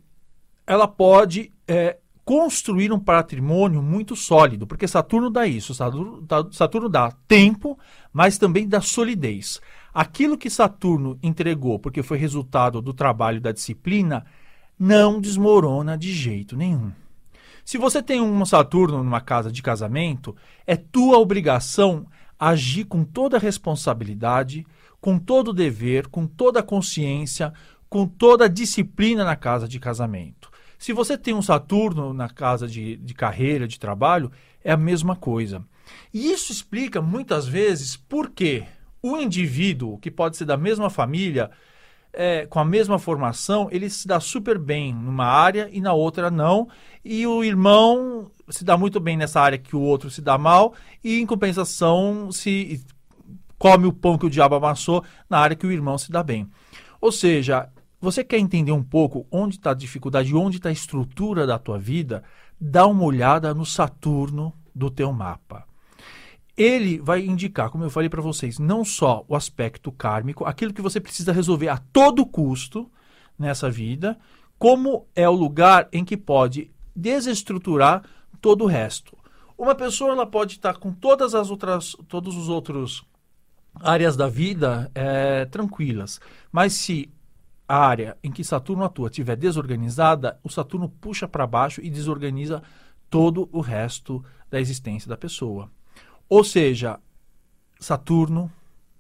ela 0.66 0.88
pode 0.88 1.52
é, 1.68 1.98
construir 2.26 2.92
um 2.92 3.00
patrimônio 3.00 3.84
muito 3.84 4.16
sólido, 4.16 4.66
porque 4.66 4.88
Saturno 4.88 5.30
dá 5.30 5.46
isso, 5.46 5.76
Saturno, 5.76 6.26
Saturno 6.52 6.90
dá 6.90 7.12
tempo, 7.28 7.78
mas 8.12 8.40
também 8.40 8.68
dá 8.68 8.82
solidez. 8.82 9.62
Aquilo 9.94 10.38
que 10.38 10.50
Saturno 10.50 11.20
entregou, 11.22 11.78
porque 11.78 12.02
foi 12.02 12.18
resultado 12.18 12.82
do 12.82 12.94
trabalho 12.94 13.40
da 13.40 13.52
disciplina, 13.52 14.26
não 14.78 15.20
desmorona 15.20 15.98
de 15.98 16.12
jeito 16.12 16.56
nenhum. 16.56 16.92
Se 17.64 17.78
você 17.78 18.02
tem 18.04 18.22
um 18.22 18.46
Saturno 18.46 19.04
numa 19.04 19.22
casa 19.22 19.52
de 19.52 19.62
casamento, 19.62 20.36
é 20.68 20.76
tua 20.76 21.18
obrigação 21.18 22.06
agir 22.40 22.86
com 22.86 23.04
toda 23.04 23.38
a 23.38 23.40
responsabilidade, 23.40 24.66
com 25.02 25.18
todo 25.18 25.50
o 25.50 25.54
dever, 25.54 26.08
com 26.08 26.28
toda 26.28 26.60
a 26.60 26.64
consciência, 26.64 27.54
com 27.90 28.06
toda 28.06 28.46
a 28.46 28.50
disciplina 28.50 29.24
na 29.24 29.36
casa 29.36 29.68
de 29.68 29.80
casamento. 29.80 30.52
Se 30.78 30.94
você 30.94 31.18
tem 31.18 31.34
um 31.34 31.42
Saturno 31.42 32.14
na 32.14 32.30
casa 32.30 32.68
de, 32.68 32.98
de 32.98 33.14
carreira, 33.14 33.68
de 33.68 33.80
trabalho, 33.80 34.32
é 34.64 34.72
a 34.72 34.78
mesma 34.78 35.16
coisa. 35.16 35.64
E 36.14 36.32
isso 36.32 36.52
explica 36.52 37.02
muitas 37.02 37.48
vezes 37.48 37.96
por 37.96 38.30
que 38.30 38.64
o 39.02 39.18
indivíduo, 39.18 39.98
que 40.00 40.12
pode 40.12 40.36
ser 40.36 40.46
da 40.46 40.58
mesma 40.58 40.90
família, 40.90 41.50
é, 42.16 42.46
com 42.46 42.60
a 42.60 42.66
mesma 42.66 42.98
formação, 42.98 43.68
ele 43.72 43.90
se 43.90 44.08
dá 44.08 44.20
super 44.20 44.58
bem 44.58 44.94
numa 44.94 45.26
área 45.26 45.70
e 45.72 45.80
na 45.82 45.94
outra 45.94 46.32
não. 46.32 46.68
E 47.04 47.28
o 47.28 47.44
irmão 47.44 48.32
se 48.50 48.64
dá 48.64 48.78
muito 48.78 49.00
bem 49.00 49.18
nessa 49.18 49.42
área 49.42 49.58
que 49.58 49.76
o 49.76 49.82
outro 49.82 50.10
se 50.10 50.22
dá 50.22 50.38
mal, 50.38 50.74
e 51.04 51.20
em 51.20 51.26
compensação 51.26 52.32
se 52.32 52.84
come 53.58 53.86
o 53.86 53.94
pão 53.94 54.18
que 54.18 54.26
o 54.26 54.30
diabo 54.30 54.56
amassou 54.56 55.04
na 55.30 55.40
área 55.40 55.56
que 55.56 55.68
o 55.68 55.72
irmão 55.72 55.98
se 55.98 56.12
dá 56.12 56.24
bem. 56.24 56.50
Ou 57.02 57.12
seja, 57.12 57.70
você 58.00 58.24
quer 58.24 58.38
entender 58.38 58.72
um 58.72 58.84
pouco 58.84 59.26
onde 59.32 59.56
está 59.56 59.72
a 59.72 59.76
dificuldade, 59.76 60.36
onde 60.36 60.58
está 60.58 60.70
a 60.70 60.74
estrutura 60.74 61.46
da 61.48 61.58
tua 61.58 61.78
vida? 61.78 62.24
Dá 62.60 62.86
uma 62.86 63.04
olhada 63.04 63.54
no 63.54 63.66
Saturno 63.66 64.54
do 64.74 64.90
teu 64.90 65.12
mapa. 65.12 65.66
Ele 66.58 67.00
vai 67.00 67.26
indicar, 67.26 67.70
como 67.70 67.84
eu 67.84 67.90
falei 67.90 68.10
para 68.10 68.22
vocês, 68.22 68.60
não 68.60 68.86
só 68.86 69.26
o 69.28 69.36
aspecto 69.36 69.92
kármico, 69.92 70.46
aquilo 70.46 70.74
que 70.74 70.82
você 70.82 71.02
precisa 71.02 71.34
resolver 71.34 71.68
a 71.68 71.78
todo 71.78 72.26
custo 72.26 72.90
nessa 73.38 73.70
vida, 73.70 74.18
como 74.58 75.06
é 75.16 75.28
o 75.28 75.34
lugar 75.34 75.90
em 75.92 76.06
que 76.06 76.16
pode 76.16 76.72
desestruturar 76.96 78.04
todo 78.40 78.64
o 78.64 78.68
resto. 78.68 79.18
Uma 79.58 79.76
pessoa 79.76 80.12
ela 80.12 80.26
pode 80.26 80.54
estar 80.54 80.78
com 80.78 80.94
todas 80.94 81.36
as 81.36 81.50
outras, 81.50 81.96
todos 82.08 82.36
os 82.36 82.48
outros 82.48 83.06
áreas 83.82 84.16
da 84.16 84.28
vida 84.28 84.90
é, 84.96 85.46
tranquilas, 85.46 86.22
mas 86.52 86.74
se 86.74 87.10
a 87.68 87.78
área 87.78 88.18
em 88.24 88.32
que 88.32 88.44
Saturno 88.44 88.84
atua 88.84 89.08
estiver 89.08 89.36
desorganizada, 89.36 90.40
o 90.44 90.50
Saturno 90.50 90.88
puxa 90.88 91.28
para 91.28 91.48
baixo 91.48 91.82
e 91.82 91.90
desorganiza 91.90 92.62
todo 93.10 93.50
o 93.52 93.60
resto 93.60 94.24
da 94.50 94.60
existência 94.60 95.10
da 95.10 95.18
pessoa. 95.18 95.70
Ou 96.28 96.44
seja, 96.44 97.00
Saturno 97.80 98.52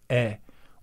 é 0.07 0.37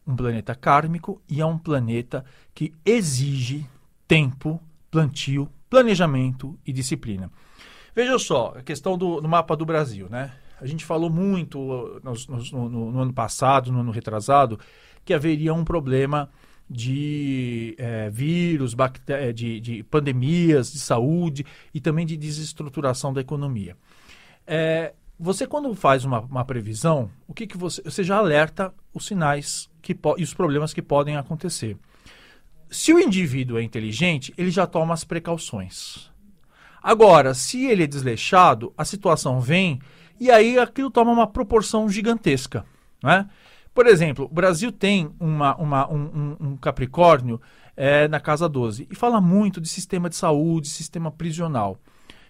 um 0.07 0.17
planeta 0.17 0.55
kármico 0.55 1.23
e 1.29 1.41
é 1.41 1.47
um 1.47 1.59
planeta 1.59 2.25
que 2.55 2.75
exige 2.85 3.67
tempo, 4.09 4.61
plantio, 4.91 5.49
planejamento 5.71 6.59
e 6.67 6.73
disciplina. 6.73 7.31
Veja 7.95 8.19
só, 8.19 8.55
a 8.57 8.63
questão 8.63 8.99
do, 8.99 9.21
do 9.21 9.29
mapa 9.29 9.57
do 9.57 9.65
Brasil, 9.65 10.09
né? 10.09 10.33
A 10.61 10.67
gente 10.67 10.85
falou 10.85 11.11
muito 11.11 11.59
no, 12.03 12.15
no, 12.29 12.69
no, 12.69 12.93
no 12.93 13.01
ano 13.01 13.13
passado, 13.13 13.73
no 13.73 13.81
ano 13.81 13.91
retrasado, 13.91 14.59
que 15.05 15.13
haveria 15.13 15.53
um 15.53 15.65
problema 15.65 16.31
de 16.71 17.75
é, 17.79 18.09
vírus, 18.09 18.75
é, 19.09 19.33
de, 19.33 19.61
de, 19.61 19.83
pandemias, 19.83 20.73
de 20.73 20.79
saúde 20.79 21.45
e 21.75 21.81
também 21.81 22.07
de 22.07 22.17
desestruturação 22.17 23.13
da 23.13 23.21
economia. 23.21 23.77
É, 24.47 24.95
você, 25.23 25.47
quando 25.47 25.73
faz 25.75 26.05
uma, 26.05 26.19
uma, 26.19 26.45
previsão, 26.45 27.09
o 27.29 27.33
que, 27.33 27.47
que 27.47 27.57
você. 27.57 27.81
Você 27.83 28.02
já 28.02 28.17
alerta 28.17 28.75
os 28.93 29.07
sinais 29.07 29.71
que 29.81 29.97
e 30.19 30.23
os 30.25 30.35
problemas 30.35 30.75
que 30.75 30.83
podem 30.83 31.17
acontecer. 31.17 31.76
Se 32.69 32.93
o 32.93 32.99
indivíduo 32.99 33.57
é 33.57 33.62
inteligente, 33.62 34.35
ele 34.37 34.50
já 34.50 34.67
toma 34.67 34.95
as 34.95 35.05
precauções. 35.05 36.11
Agora, 36.83 37.35
se 37.35 37.64
ele 37.67 37.85
é 37.85 37.87
desleixado, 37.87 38.75
a 38.76 38.85
situação 38.85 39.41
vem 39.41 39.81
e 40.19 40.29
aí 40.29 40.59
aquilo 40.59 40.91
toma 40.91 41.12
uma 41.12 41.26
proporção 41.29 41.88
gigantesca. 41.88 42.67
Né? 43.00 43.29
Por 43.73 43.87
exemplo, 43.87 44.25
o 44.25 44.35
Brasil 44.35 44.73
tem 44.73 45.14
uma, 45.21 45.55
uma, 45.55 45.88
um, 45.88 46.37
um, 46.41 46.57
Capricórnio 46.57 47.41
é, 47.76 48.09
na 48.09 48.19
casa 48.19 48.49
12 48.49 48.88
e 48.91 48.95
fala 48.97 49.21
muito 49.21 49.61
de 49.61 49.69
sistema 49.69 50.11
de 50.11 50.17
saúde, 50.17 50.69
sistema 50.69 51.12
prisional. 51.12 51.79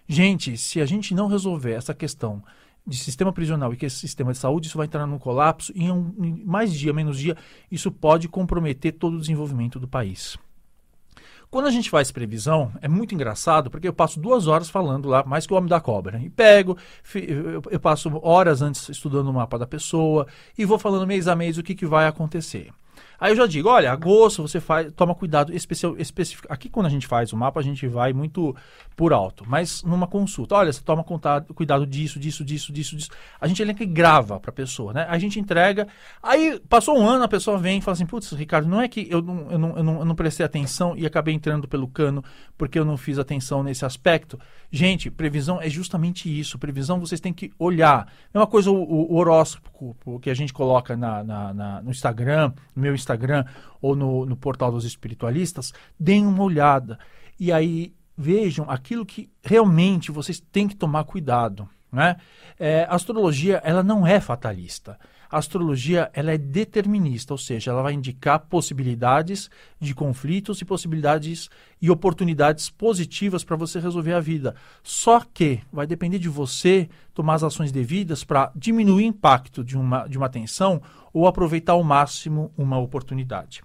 Gente, 0.07 0.57
se 0.57 0.79
a 0.79 0.85
gente 0.85 1.15
não 1.15 1.27
resolver 1.27 1.71
essa 1.71 1.93
questão 1.93 2.43
de 2.85 2.97
sistema 2.97 3.31
prisional 3.31 3.73
e 3.73 3.77
que 3.77 3.85
esse 3.85 3.97
sistema 3.97 4.31
de 4.31 4.37
saúde, 4.37 4.67
isso 4.67 4.77
vai 4.77 4.85
entrar 4.85 5.07
num 5.07 5.17
colapso 5.17 5.71
e 5.75 5.85
em, 5.85 5.91
um, 5.91 6.13
em 6.19 6.43
mais 6.45 6.73
dia, 6.73 6.93
menos 6.93 7.17
dia, 7.17 7.37
isso 7.71 7.91
pode 7.91 8.27
comprometer 8.27 8.93
todo 8.93 9.15
o 9.15 9.19
desenvolvimento 9.19 9.79
do 9.79 9.87
país. 9.87 10.37
Quando 11.49 11.67
a 11.67 11.71
gente 11.71 11.87
faz 11.87 12.11
previsão, 12.11 12.71
é 12.81 12.87
muito 12.87 13.13
engraçado, 13.13 13.69
porque 13.69 13.87
eu 13.87 13.93
passo 13.93 14.19
duas 14.19 14.47
horas 14.47 14.71
falando 14.71 15.07
lá, 15.07 15.23
mais 15.23 15.45
que 15.45 15.53
o 15.53 15.55
homem 15.55 15.69
da 15.69 15.79
cobra. 15.79 16.19
E 16.19 16.27
pego, 16.27 16.75
eu 17.69 17.79
passo 17.79 18.09
horas 18.23 18.63
antes 18.63 18.89
estudando 18.89 19.27
o 19.27 19.33
mapa 19.33 19.59
da 19.59 19.67
pessoa 19.67 20.25
e 20.57 20.65
vou 20.65 20.79
falando 20.79 21.05
mês 21.05 21.27
a 21.27 21.35
mês 21.35 21.59
o 21.59 21.61
que, 21.61 21.75
que 21.75 21.85
vai 21.85 22.07
acontecer. 22.07 22.71
Aí 23.19 23.31
eu 23.31 23.35
já 23.35 23.47
digo, 23.47 23.69
olha, 23.69 23.91
agosto 23.91 24.41
você 24.41 24.59
faz, 24.59 24.91
toma 24.93 25.15
cuidado 25.15 25.53
especial, 25.53 25.95
específico. 25.97 26.47
Aqui 26.51 26.69
quando 26.69 26.87
a 26.87 26.89
gente 26.89 27.07
faz 27.07 27.31
o 27.31 27.37
mapa, 27.37 27.59
a 27.59 27.63
gente 27.63 27.87
vai 27.87 28.13
muito 28.13 28.55
por 28.95 29.13
alto, 29.13 29.43
mas 29.47 29.83
numa 29.83 30.07
consulta, 30.07 30.55
olha, 30.55 30.71
você 30.71 30.81
toma 30.81 31.03
cuidado, 31.03 31.87
disso, 31.87 32.19
disso, 32.19 32.43
disso, 32.43 32.71
disso, 32.71 32.95
disso. 32.95 33.09
A 33.39 33.47
gente 33.47 33.61
elenca 33.61 33.83
e 33.83 33.87
grava 33.87 34.39
para 34.39 34.49
a 34.49 34.53
pessoa, 34.53 34.93
né? 34.93 35.05
A 35.09 35.17
gente 35.17 35.39
entrega. 35.39 35.87
Aí 36.21 36.59
passou 36.69 36.97
um 36.97 37.07
ano, 37.07 37.23
a 37.23 37.27
pessoa 37.27 37.57
vem 37.57 37.79
e 37.79 37.81
fala 37.81 37.93
assim, 37.93 38.05
putz, 38.05 38.31
Ricardo, 38.31 38.67
não 38.67 38.81
é 38.81 38.87
que 38.87 39.07
eu 39.09 39.21
não, 39.21 39.51
eu 39.51 39.59
não, 39.59 39.77
eu 39.77 39.83
não, 39.83 39.99
eu 39.99 40.05
não 40.05 40.15
prestei 40.15 40.45
atenção 40.45 40.95
e 40.95 41.05
acabei 41.05 41.33
entrando 41.33 41.67
pelo 41.67 41.87
cano 41.87 42.23
porque 42.57 42.77
eu 42.77 42.85
não 42.85 42.97
fiz 42.97 43.17
atenção 43.17 43.63
nesse 43.63 43.85
aspecto. 43.85 44.39
Gente, 44.71 45.11
previsão 45.11 45.61
é 45.61 45.69
justamente 45.69 46.27
isso. 46.27 46.57
Previsão 46.57 46.99
vocês 46.99 47.21
têm 47.21 47.33
que 47.33 47.51
olhar. 47.59 48.11
É 48.33 48.37
uma 48.37 48.47
coisa 48.47 48.71
o, 48.71 49.13
o 49.13 49.15
horóscopo 49.15 50.19
que 50.19 50.29
a 50.29 50.33
gente 50.33 50.53
coloca 50.53 50.95
na, 50.95 51.23
na, 51.23 51.53
na, 51.53 51.81
no 51.81 51.91
Instagram, 51.91 52.53
no 52.75 52.81
meu 52.81 52.95
Instagram 53.03 53.45
ou 53.81 53.95
no, 53.95 54.25
no 54.25 54.35
portal 54.35 54.71
dos 54.71 54.85
espiritualistas. 54.85 55.73
Deem 55.99 56.25
uma 56.25 56.43
olhada. 56.43 56.97
E 57.39 57.51
aí 57.51 57.93
vejam 58.17 58.69
aquilo 58.69 59.05
que 59.05 59.29
realmente 59.43 60.11
vocês 60.11 60.39
têm 60.39 60.67
que 60.67 60.75
tomar 60.75 61.03
cuidado. 61.03 61.67
Né? 61.91 62.15
É, 62.59 62.83
a 62.89 62.95
astrologia 62.95 63.61
ela 63.63 63.83
não 63.83 64.05
é 64.05 64.19
fatalista 64.19 64.97
a 65.33 65.39
astrologia 65.39 66.11
ela 66.13 66.31
é 66.31 66.37
determinista, 66.37 67.33
ou 67.33 67.39
seja, 67.39 67.71
ela 67.71 67.81
vai 67.81 67.93
indicar 67.93 68.39
possibilidades 68.41 69.49
de 69.79 69.95
conflitos 69.95 70.61
e 70.61 70.65
possibilidades 70.65 71.49
e 71.81 71.89
oportunidades 71.89 72.69
positivas 72.69 73.43
para 73.43 73.55
você 73.55 73.79
resolver 73.79 74.13
a 74.13 74.19
vida. 74.19 74.53
Só 74.83 75.21
que 75.21 75.59
vai 75.71 75.87
depender 75.87 76.19
de 76.19 76.29
você 76.29 76.87
tomar 77.15 77.33
as 77.33 77.43
ações 77.43 77.71
devidas 77.71 78.23
para 78.23 78.51
diminuir 78.55 79.05
o 79.05 79.07
impacto 79.07 79.63
de 79.63 79.75
uma, 79.75 80.07
de 80.07 80.19
uma 80.19 80.29
tensão 80.29 80.79
ou 81.11 81.25
aproveitar 81.25 81.73
ao 81.73 81.83
máximo 81.83 82.53
uma 82.55 82.77
oportunidade. 82.77 83.63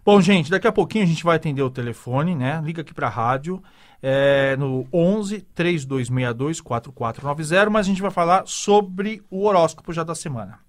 Bom, 0.05 0.21
gente, 0.21 0.49
daqui 0.49 0.67
a 0.67 0.71
pouquinho 0.71 1.03
a 1.03 1.07
gente 1.07 1.23
vai 1.23 1.35
atender 1.35 1.61
o 1.61 1.69
telefone, 1.69 2.33
né? 2.33 2.61
Liga 2.63 2.81
aqui 2.81 2.93
para 2.93 3.07
a 3.07 3.09
rádio, 3.09 3.61
é, 4.01 4.55
no 4.57 4.87
11 4.93 5.41
3262 5.53 6.61
4490, 6.61 7.69
mas 7.69 7.85
a 7.85 7.89
gente 7.89 8.01
vai 8.01 8.11
falar 8.11 8.43
sobre 8.47 9.21
o 9.29 9.45
horóscopo 9.45 9.91
já 9.91 10.03
da 10.03 10.15
semana. 10.15 10.59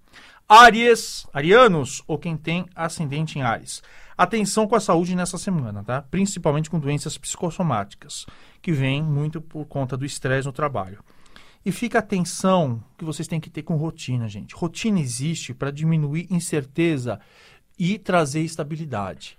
Aries, 0.47 1.25
arianos 1.33 2.03
ou 2.05 2.17
quem 2.17 2.35
tem 2.35 2.65
ascendente 2.75 3.39
em 3.39 3.41
Ares. 3.41 3.81
Atenção 4.17 4.67
com 4.67 4.75
a 4.75 4.81
saúde 4.81 5.15
nessa 5.15 5.37
semana, 5.37 5.81
tá? 5.81 6.01
Principalmente 6.01 6.69
com 6.69 6.77
doenças 6.77 7.17
psicossomáticas, 7.17 8.25
que 8.61 8.73
vêm 8.73 9.01
muito 9.01 9.39
por 9.39 9.65
conta 9.65 9.95
do 9.95 10.05
estresse 10.05 10.45
no 10.45 10.51
trabalho. 10.51 10.99
E 11.65 11.71
fica 11.71 11.99
atenção 11.99 12.83
que 12.97 13.05
vocês 13.05 13.27
têm 13.27 13.39
que 13.39 13.49
ter 13.49 13.63
com 13.63 13.75
rotina, 13.75 14.27
gente. 14.27 14.53
Rotina 14.53 14.99
existe 14.99 15.53
para 15.53 15.71
diminuir 15.71 16.27
incerteza 16.29 17.19
e 17.83 17.97
trazer 17.97 18.41
estabilidade. 18.41 19.35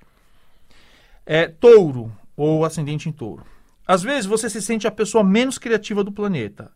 É 1.24 1.46
touro 1.46 2.10
ou 2.36 2.64
ascendente 2.64 3.08
em 3.08 3.12
touro. 3.12 3.46
Às 3.86 4.02
vezes 4.02 4.26
você 4.26 4.50
se 4.50 4.60
sente 4.60 4.84
a 4.84 4.90
pessoa 4.90 5.22
menos 5.22 5.58
criativa 5.58 6.02
do 6.02 6.10
planeta. 6.10 6.72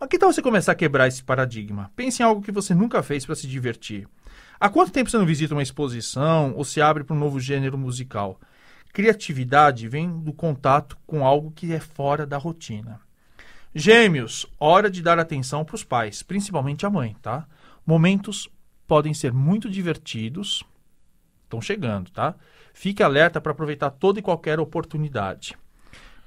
Mas 0.00 0.08
que 0.08 0.18
tal 0.18 0.32
você 0.32 0.40
começar 0.40 0.72
a 0.72 0.74
quebrar 0.74 1.08
esse 1.08 1.22
paradigma? 1.22 1.92
Pense 1.94 2.22
em 2.22 2.24
algo 2.24 2.40
que 2.40 2.50
você 2.50 2.74
nunca 2.74 3.02
fez 3.02 3.26
para 3.26 3.34
se 3.34 3.46
divertir. 3.46 4.08
Há 4.58 4.70
quanto 4.70 4.92
tempo 4.92 5.10
você 5.10 5.18
não 5.18 5.26
visita 5.26 5.52
uma 5.52 5.62
exposição 5.62 6.54
ou 6.56 6.64
se 6.64 6.80
abre 6.80 7.04
para 7.04 7.14
um 7.14 7.18
novo 7.18 7.38
gênero 7.38 7.76
musical? 7.76 8.40
Criatividade 8.90 9.86
vem 9.88 10.20
do 10.20 10.32
contato 10.32 10.96
com 11.06 11.26
algo 11.26 11.52
que 11.54 11.70
é 11.74 11.80
fora 11.80 12.24
da 12.24 12.38
rotina. 12.38 12.98
Gêmeos, 13.74 14.46
hora 14.58 14.90
de 14.90 15.02
dar 15.02 15.18
atenção 15.18 15.66
para 15.66 15.74
os 15.74 15.84
pais, 15.84 16.22
principalmente 16.22 16.86
a 16.86 16.90
mãe, 16.90 17.14
tá? 17.20 17.46
Momentos 17.86 18.48
podem 18.86 19.12
ser 19.12 19.34
muito 19.34 19.68
divertidos, 19.68 20.64
Estão 21.50 21.60
chegando, 21.60 22.12
tá? 22.12 22.36
Fique 22.72 23.02
alerta 23.02 23.40
para 23.40 23.50
aproveitar 23.50 23.90
toda 23.90 24.20
e 24.20 24.22
qualquer 24.22 24.60
oportunidade. 24.60 25.58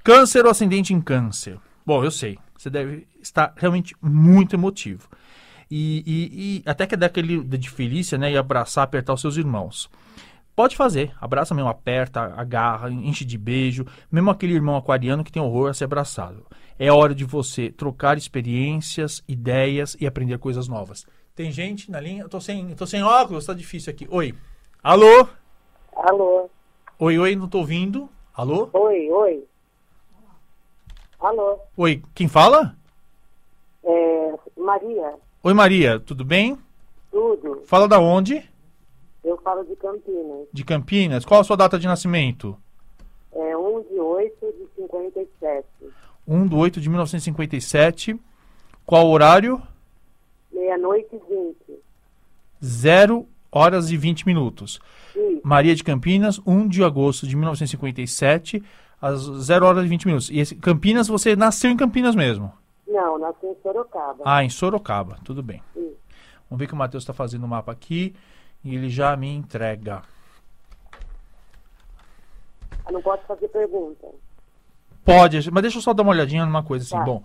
Câncer 0.03 0.44
ou 0.44 0.51
ascendente 0.51 0.94
em 0.94 1.00
câncer? 1.00 1.58
Bom, 1.86 2.03
eu 2.03 2.12
sei. 2.12 2.38
Você 2.58 2.70
deve 2.70 3.08
estar 3.22 3.53
realmente 3.56 3.96
muito 4.01 4.53
emotivo. 4.53 5.08
E, 5.72 6.03
e, 6.06 6.58
e 6.58 6.70
até 6.70 6.86
que 6.86 6.96
é 6.96 6.98
daquele 6.98 7.42
de 7.42 7.70
felícia, 7.70 8.18
né? 8.18 8.34
E 8.34 8.38
abraçar, 8.38 8.84
apertar 8.84 9.13
os 9.13 9.22
seus 9.22 9.38
irmãos. 9.38 9.89
Pode 10.53 10.75
fazer. 10.75 11.13
Abraça 11.22 11.56
mesmo, 11.56 11.70
aperta, 11.70 12.22
agarra, 12.36 12.92
enche 12.92 13.24
de 13.24 13.38
beijo. 13.38 13.86
Mesmo 14.12 14.30
aquele 14.30 14.53
irmão 14.53 14.75
aquariano 14.75 15.24
que 15.24 15.32
tem 15.32 15.42
horror 15.42 15.70
a 15.70 15.74
ser 15.74 15.86
abraçado. 15.86 16.46
É 16.77 16.92
hora 16.92 17.15
de 17.15 17.24
você 17.24 17.72
trocar 17.72 18.18
experiências, 18.18 19.24
ideias 19.25 19.96
e 20.01 20.06
aprender 20.06 20.38
coisas 20.38 20.68
novas. 20.68 21.06
Tem 21.34 21.50
gente 21.50 21.89
na 21.89 22.01
linha? 22.01 22.24
Eu 22.24 22.30
tô 22.30 22.42
sem, 22.42 22.75
tô 22.75 22.86
sem 22.86 23.01
óculos, 23.01 23.46
tá 23.46 23.53
difícil 23.53 23.89
aqui. 23.89 24.06
Oi. 24.12 24.36
Alô? 24.84 25.25
Alô? 25.96 26.50
Oi, 27.00 27.18
oi, 27.18 27.38
não 27.38 27.48
tô 27.48 27.60
ouvindo. 27.60 28.10
Alô? 28.36 28.70
Oi, 28.74 29.10
oi. 29.10 29.48
Alô? 31.22 31.58
Oi, 31.78 32.04
quem 32.13 32.28
fala? 32.28 32.75
É, 33.82 34.34
Maria. 34.58 35.13
Oi, 35.42 35.54
Maria, 35.54 36.02
tudo 36.02 36.25
bem? 36.25 36.58
Tudo. 37.10 37.62
Fala 37.66 37.88
da 37.88 37.98
onde? 37.98 38.44
Eu 39.24 39.38
falo 39.38 39.63
de 39.63 39.74
Campinas. 39.78 40.48
De 40.52 40.66
Campinas. 40.66 41.24
Qual 41.24 41.40
a 41.40 41.46
sua 41.46 41.56
data 41.56 41.80
de 41.80 41.88
nascimento? 41.88 42.58
É 43.32 43.56
1 43.56 43.84
de 43.84 43.98
8 43.98 44.36
de 44.52 44.82
57. 44.82 45.66
1 46.28 46.48
de 46.48 46.56
8 46.56 46.82
de 46.82 46.90
1957. 46.90 48.20
Qual 48.86 49.08
horário? 49.08 49.62
Meia-noite 50.52 51.16
e 51.16 51.20
20. 51.20 51.82
0 53.53 53.60
horas 53.60 53.91
e 53.91 53.98
20 53.98 54.25
minutos. 54.25 54.79
Sim. 55.13 55.39
Maria 55.43 55.75
de 55.75 55.83
Campinas, 55.83 56.41
1 56.45 56.67
de 56.67 56.83
agosto 56.83 57.27
de 57.27 57.36
1957, 57.36 58.63
às 59.00 59.22
0 59.22 59.65
horas 59.65 59.86
e 59.86 59.88
20 59.88 60.05
minutos. 60.07 60.29
E 60.29 60.39
esse, 60.39 60.55
Campinas, 60.55 61.07
você 61.07 61.36
nasceu 61.36 61.69
em 61.69 61.77
Campinas 61.77 62.15
mesmo? 62.15 62.51
Não, 62.88 63.19
nasci 63.19 63.45
em 63.45 63.55
Sorocaba. 63.62 64.24
Ah, 64.25 64.43
em 64.43 64.50
Sorocaba, 64.50 65.17
tudo 65.24 65.43
bem. 65.43 65.62
Sim. 65.74 65.93
Vamos 66.50 66.60
ver 66.60 66.67
que 66.67 66.74
o 66.74 66.77
Matheus 66.77 67.03
está 67.03 67.13
fazendo 67.13 67.43
o 67.43 67.48
mapa 67.48 67.72
aqui 67.72 68.15
e 68.63 68.75
ele 68.75 68.89
já 68.89 69.15
me 69.15 69.29
entrega. 69.29 70.01
Eu 72.86 72.93
não 72.93 73.01
posso 73.01 73.24
fazer 73.24 73.48
pergunta. 73.48 74.07
Pode, 75.05 75.51
mas 75.51 75.62
deixa 75.62 75.77
eu 75.77 75.81
só 75.81 75.93
dar 75.93 76.03
uma 76.03 76.12
olhadinha 76.12 76.45
numa 76.45 76.63
coisa 76.63 76.86
assim. 76.86 76.95
Tá. 76.95 77.03
Bom, 77.03 77.24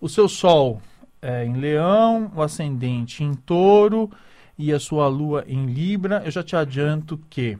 o 0.00 0.08
seu 0.08 0.28
Sol 0.28 0.80
é 1.20 1.44
em 1.44 1.54
Leão, 1.54 2.30
o 2.34 2.42
ascendente 2.42 3.24
em 3.24 3.34
Touro 3.34 4.10
e 4.58 4.72
a 4.72 4.80
sua 4.80 5.06
lua 5.06 5.44
em 5.46 5.66
Libra, 5.66 6.22
eu 6.24 6.30
já 6.30 6.42
te 6.42 6.56
adianto 6.56 7.16
que 7.30 7.56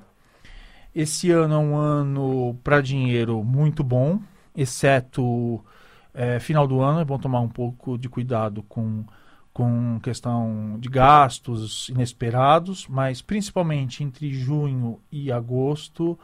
esse 0.95 1.31
ano 1.31 1.55
é 1.55 1.59
um 1.59 1.77
ano 1.77 2.59
para 2.65 2.81
dinheiro 2.81 3.45
muito 3.45 3.85
bom, 3.85 4.21
exceto 4.57 5.65
é, 6.13 6.41
final 6.41 6.67
do 6.67 6.81
ano, 6.81 6.99
é 7.01 7.05
bom 7.05 7.19
tomar 7.19 7.41
um 7.41 7.49
pouco 7.49 7.97
de 7.97 8.09
cuidado 8.09 8.65
com, 8.65 9.05
com 9.53 10.01
questão 10.03 10.77
de 10.81 10.89
gastos 10.89 11.89
inesperados, 11.89 12.89
mas 12.89 13.23
principalmente 13.23 14.03
entre 14.03 14.35
junho 14.35 14.99
e 15.13 15.31
agosto, 15.31 16.19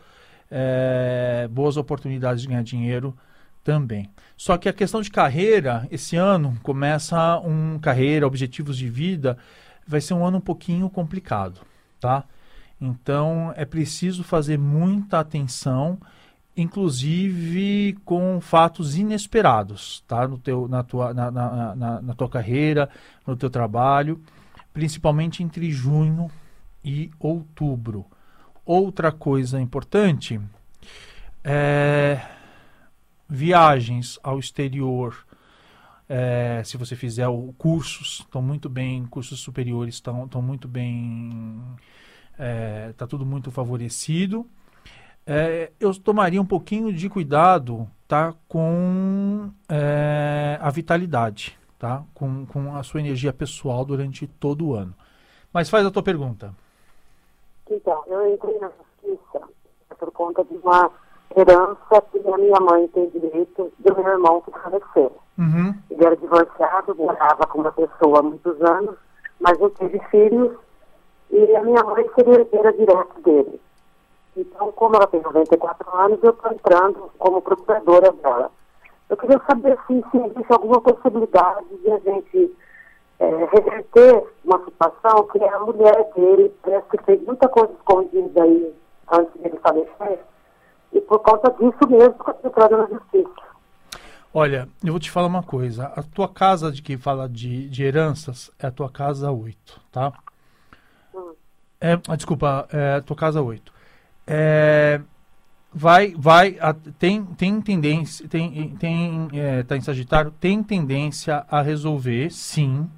é, 0.50 1.48
boas 1.52 1.76
oportunidades 1.76 2.42
de 2.42 2.48
ganhar 2.48 2.64
dinheiro 2.64 3.16
também. 3.62 4.10
Só 4.36 4.58
que 4.58 4.68
a 4.68 4.72
questão 4.72 5.00
de 5.00 5.10
carreira, 5.10 5.86
esse 5.90 6.16
ano 6.16 6.58
começa 6.62 7.38
um 7.38 7.78
carreira, 7.78 8.26
objetivos 8.26 8.76
de 8.76 8.88
vida, 8.88 9.38
vai 9.86 10.00
ser 10.00 10.14
um 10.14 10.24
ano 10.24 10.38
um 10.38 10.40
pouquinho 10.40 10.88
complicado, 10.90 11.60
tá? 12.00 12.24
Então 12.80 13.52
é 13.56 13.64
preciso 13.64 14.22
fazer 14.24 14.58
muita 14.58 15.20
atenção, 15.20 15.98
inclusive 16.56 17.98
com 18.04 18.40
fatos 18.40 18.96
inesperados, 18.96 20.04
tá? 20.06 20.26
No 20.26 20.38
teu, 20.38 20.68
na, 20.68 20.82
tua, 20.82 21.14
na, 21.14 21.30
na, 21.30 21.74
na, 21.74 22.02
na 22.02 22.14
tua 22.14 22.28
carreira, 22.28 22.88
no 23.26 23.36
teu 23.36 23.50
trabalho, 23.50 24.20
principalmente 24.72 25.42
entre 25.42 25.70
junho 25.70 26.30
e 26.84 27.10
outubro. 27.18 28.04
outra 28.66 29.10
coisa 29.10 29.60
importante 29.60 30.40
é 31.42 32.20
viagens 33.28 34.18
ao 34.22 34.38
exterior. 34.38 35.26
É, 36.08 36.62
se 36.64 36.76
você 36.76 36.94
fizer 36.94 37.28
o, 37.28 37.52
cursos, 37.56 38.20
estão 38.20 38.42
muito 38.42 38.68
bem, 38.68 39.06
cursos 39.06 39.40
superiores 39.40 39.94
estão 39.94 40.42
muito 40.42 40.68
bem, 40.68 41.60
está 42.90 43.06
tudo 43.06 43.24
muito 43.24 43.50
favorecido. 43.50 44.46
É, 45.26 45.72
eu 45.80 45.94
tomaria 45.94 46.40
um 46.40 46.46
pouquinho 46.46 46.92
de 46.92 47.08
cuidado 47.08 47.88
tá, 48.06 48.34
com 48.46 49.50
é, 49.68 50.58
a 50.60 50.70
vitalidade, 50.70 51.58
tá? 51.78 52.04
Com, 52.12 52.44
com 52.44 52.76
a 52.76 52.82
sua 52.82 53.00
energia 53.00 53.32
pessoal 53.32 53.84
durante 53.84 54.26
todo 54.26 54.66
o 54.66 54.74
ano. 54.74 54.94
Mas 55.52 55.70
faz 55.70 55.86
a 55.86 55.90
tua 55.90 56.02
pergunta. 56.02 56.54
Então, 57.70 58.04
eu 58.06 58.34
entrei 58.34 58.58
na 58.58 58.70
justiça 59.02 59.48
por 59.98 60.12
conta 60.12 60.44
de 60.44 60.56
uma 60.56 60.90
herança 61.34 62.02
que 62.12 62.18
a 62.18 62.36
minha 62.36 62.60
mãe 62.60 62.86
tem 62.88 63.08
direito 63.08 63.72
do 63.78 63.94
meu 63.96 64.06
irmão 64.06 64.42
que 64.42 64.50
faleceu. 64.50 65.23
Uhum. 65.38 65.74
Ele 65.90 66.04
era 66.04 66.16
divorciado, 66.16 66.94
morava 66.94 67.46
com 67.46 67.60
uma 67.60 67.72
pessoa 67.72 68.20
há 68.20 68.22
muitos 68.22 68.60
anos, 68.62 68.96
mas 69.40 69.58
não 69.58 69.70
teve 69.70 69.98
filhos 70.10 70.56
e 71.30 71.56
a 71.56 71.62
minha 71.62 71.82
mãe 71.82 72.08
seria 72.14 72.34
herdeira 72.40 72.72
direta 72.72 73.20
dele. 73.24 73.60
Então, 74.36 74.70
como 74.72 74.96
ela 74.96 75.06
tem 75.06 75.20
94 75.20 75.96
anos, 75.96 76.18
eu 76.22 76.30
estou 76.30 76.52
entrando 76.52 77.10
como 77.18 77.42
procuradora 77.42 78.12
dela. 78.12 78.50
Eu 79.08 79.16
queria 79.16 79.40
saber 79.48 79.78
se 79.86 79.94
existe 79.94 80.52
alguma 80.52 80.80
possibilidade 80.80 81.66
de 81.76 81.90
a 81.90 81.98
gente 81.98 82.56
é, 83.20 83.28
reverter 83.52 84.24
uma 84.44 84.58
situação 84.64 85.26
que 85.28 85.42
a 85.42 85.58
mulher 85.60 86.10
dele 86.16 86.54
parece 86.62 86.88
que 86.88 87.02
fez 87.04 87.22
muita 87.22 87.48
coisa 87.48 87.72
escondida 87.72 88.42
aí 88.42 88.74
antes 89.12 89.40
dele 89.40 89.58
falecer, 89.62 90.20
e 90.92 91.00
por 91.02 91.18
conta 91.20 91.50
disso 91.52 91.88
mesmo 91.88 92.14
estou 92.18 92.36
entrando 92.44 92.78
na 92.78 92.86
justiça. 92.86 93.43
Olha, 94.36 94.68
eu 94.82 94.92
vou 94.92 95.00
te 95.00 95.10
falar 95.10 95.28
uma 95.28 95.44
coisa. 95.44 95.86
A 95.86 96.02
tua 96.02 96.28
casa 96.28 96.72
de 96.72 96.82
que 96.82 96.98
fala 96.98 97.28
de, 97.28 97.68
de 97.68 97.84
heranças 97.84 98.50
é 98.58 98.66
a 98.66 98.70
tua 98.70 98.90
casa 98.90 99.30
8, 99.30 99.80
tá? 99.92 100.12
Hum. 101.14 101.34
É, 101.80 101.92
ah, 102.08 102.16
desculpa, 102.16 102.66
é 102.72 102.96
a 102.96 103.00
tua 103.00 103.16
casa 103.16 103.40
8 103.40 103.72
é, 104.26 105.00
vai, 105.72 106.14
vai, 106.16 106.56
a, 106.60 106.72
tem, 106.98 107.24
tem 107.24 107.60
tendência, 107.60 108.28
tem, 108.28 108.74
tem, 108.76 109.28
é, 109.34 109.62
tá 109.62 109.76
em 109.76 109.80
Sagitário, 109.80 110.30
tem 110.32 110.62
tendência 110.62 111.44
a 111.48 111.60
resolver, 111.60 112.30
sim, 112.30 112.90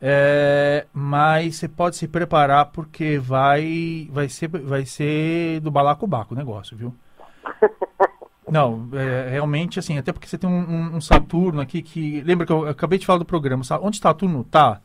é, 0.00 0.86
mas 0.92 1.56
você 1.56 1.68
pode 1.68 1.96
se 1.96 2.08
preparar 2.08 2.66
porque 2.66 3.18
vai, 3.18 4.08
vai 4.10 4.28
ser, 4.28 4.48
vai 4.48 4.86
ser 4.86 5.60
do 5.60 5.70
balacobaco 5.70 6.34
o 6.34 6.36
negócio, 6.36 6.76
viu? 6.76 6.94
Não, 8.50 8.88
é, 8.92 9.28
realmente 9.30 9.78
assim, 9.78 9.98
até 9.98 10.12
porque 10.12 10.26
você 10.26 10.36
tem 10.36 10.48
um, 10.48 10.96
um, 10.96 11.00
Saturno 11.00 11.60
aqui 11.60 11.82
que. 11.82 12.20
Lembra 12.22 12.46
que 12.46 12.52
eu 12.52 12.68
acabei 12.68 12.98
de 12.98 13.06
falar 13.06 13.18
do 13.18 13.24
programa, 13.24 13.64
sabe? 13.64 13.84
onde 13.84 13.98
Saturno 13.98 14.42
está? 14.42 14.80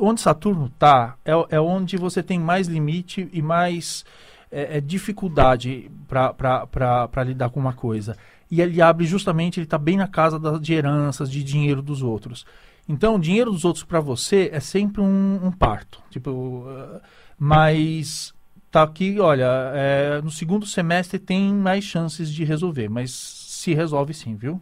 onde 0.00 0.20
Saturno 0.20 0.66
está 0.66 1.16
é, 1.24 1.32
é 1.50 1.60
onde 1.60 1.98
você 1.98 2.22
tem 2.22 2.38
mais 2.38 2.66
limite 2.66 3.28
e 3.32 3.42
mais 3.42 4.04
é, 4.50 4.78
é 4.78 4.80
dificuldade 4.80 5.90
para 6.06 7.24
lidar 7.24 7.50
com 7.50 7.60
uma 7.60 7.72
coisa. 7.72 8.16
E 8.50 8.60
ele 8.60 8.80
abre 8.80 9.04
justamente, 9.04 9.58
ele 9.58 9.66
está 9.66 9.78
bem 9.78 9.96
na 9.96 10.06
casa 10.06 10.38
da, 10.38 10.58
de 10.58 10.72
heranças, 10.74 11.30
de 11.30 11.42
dinheiro 11.42 11.82
dos 11.82 12.02
outros. 12.02 12.46
Então, 12.88 13.16
o 13.16 13.18
dinheiro 13.18 13.50
dos 13.50 13.64
outros 13.64 13.84
para 13.84 14.00
você 14.00 14.50
é 14.52 14.60
sempre 14.60 15.00
um, 15.00 15.40
um 15.42 15.50
parto. 15.50 16.02
Tipo, 16.10 16.30
uh, 16.30 17.00
mas 17.38 18.33
tá 18.74 18.82
aqui, 18.82 19.20
olha, 19.20 19.46
é, 19.72 20.20
no 20.20 20.32
segundo 20.32 20.66
semestre 20.66 21.16
tem 21.16 21.54
mais 21.54 21.84
chances 21.84 22.28
de 22.28 22.42
resolver, 22.42 22.88
mas 22.88 23.12
se 23.12 23.72
resolve 23.72 24.12
sim, 24.12 24.34
viu? 24.34 24.60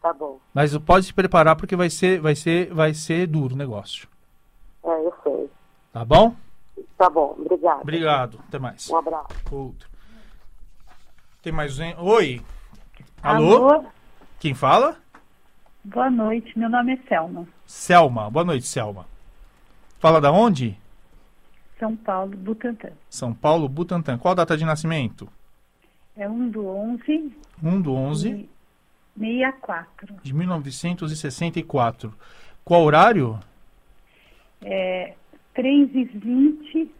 Tá 0.00 0.14
bom. 0.14 0.40
Mas 0.54 0.74
pode 0.78 1.04
se 1.04 1.12
preparar 1.12 1.54
porque 1.54 1.76
vai 1.76 1.90
ser, 1.90 2.22
vai 2.22 2.34
ser, 2.34 2.72
vai 2.72 2.94
ser 2.94 3.26
duro 3.26 3.54
o 3.54 3.58
negócio. 3.58 4.08
É, 4.82 4.88
eu 4.88 5.12
sei. 5.22 5.50
Tá 5.92 6.02
bom? 6.06 6.34
Tá 6.96 7.10
bom, 7.10 7.36
obrigado. 7.38 7.82
Obrigado, 7.82 8.40
até 8.48 8.58
mais. 8.58 8.88
Um 8.88 8.96
abraço. 8.96 9.28
Outro. 9.50 9.90
Tem 11.42 11.52
mais 11.52 11.78
um? 11.78 11.92
Oi. 11.98 12.40
Alô? 13.22 13.68
Alô? 13.68 13.84
Quem 14.40 14.54
fala? 14.54 14.96
Boa 15.84 16.10
noite, 16.10 16.58
meu 16.58 16.70
nome 16.70 16.94
é 16.94 17.08
Selma. 17.08 17.46
Selma, 17.66 18.30
boa 18.30 18.46
noite, 18.46 18.66
Selma. 18.66 19.04
Fala 19.98 20.18
da 20.18 20.32
onde? 20.32 20.82
São 21.84 21.94
Paulo, 21.94 22.34
Butantã. 22.34 22.88
São 23.10 23.34
Paulo, 23.34 23.68
Butantã. 23.68 24.16
Qual 24.16 24.32
a 24.32 24.36
data 24.36 24.56
de 24.56 24.64
nascimento? 24.64 25.28
É 26.16 26.26
1 26.26 26.48
do 26.48 26.66
11 26.66 27.30
1 27.62 27.80
do 27.82 27.92
11 27.92 28.48
64. 29.18 30.14
de 30.22 30.32
1964. 30.32 32.14
Qual 32.64 32.82
horário? 32.84 33.38
É 34.62 35.12
3 35.52 35.94
e 35.94 36.04
20 36.04 36.90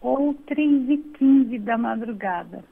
ou 0.00 0.34
3 0.34 0.90
e 0.90 0.98
15 1.16 1.56
da 1.60 1.78
madrugada. 1.78 2.64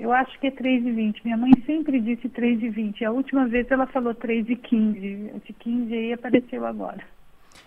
Eu 0.00 0.12
acho 0.12 0.36
que 0.40 0.48
é 0.48 0.50
3 0.50 0.84
e 0.84 0.90
20. 0.90 1.24
Minha 1.24 1.36
mãe 1.36 1.52
sempre 1.64 2.00
disse 2.00 2.28
3 2.28 2.60
e 2.60 2.68
20. 2.70 3.04
A 3.04 3.12
última 3.12 3.46
vez 3.46 3.70
ela 3.70 3.86
falou 3.86 4.16
3 4.16 4.48
e 4.48 4.56
15. 4.56 5.30
Esse 5.36 5.52
15 5.52 5.94
aí 5.94 6.12
apareceu 6.12 6.66
agora. 6.66 7.04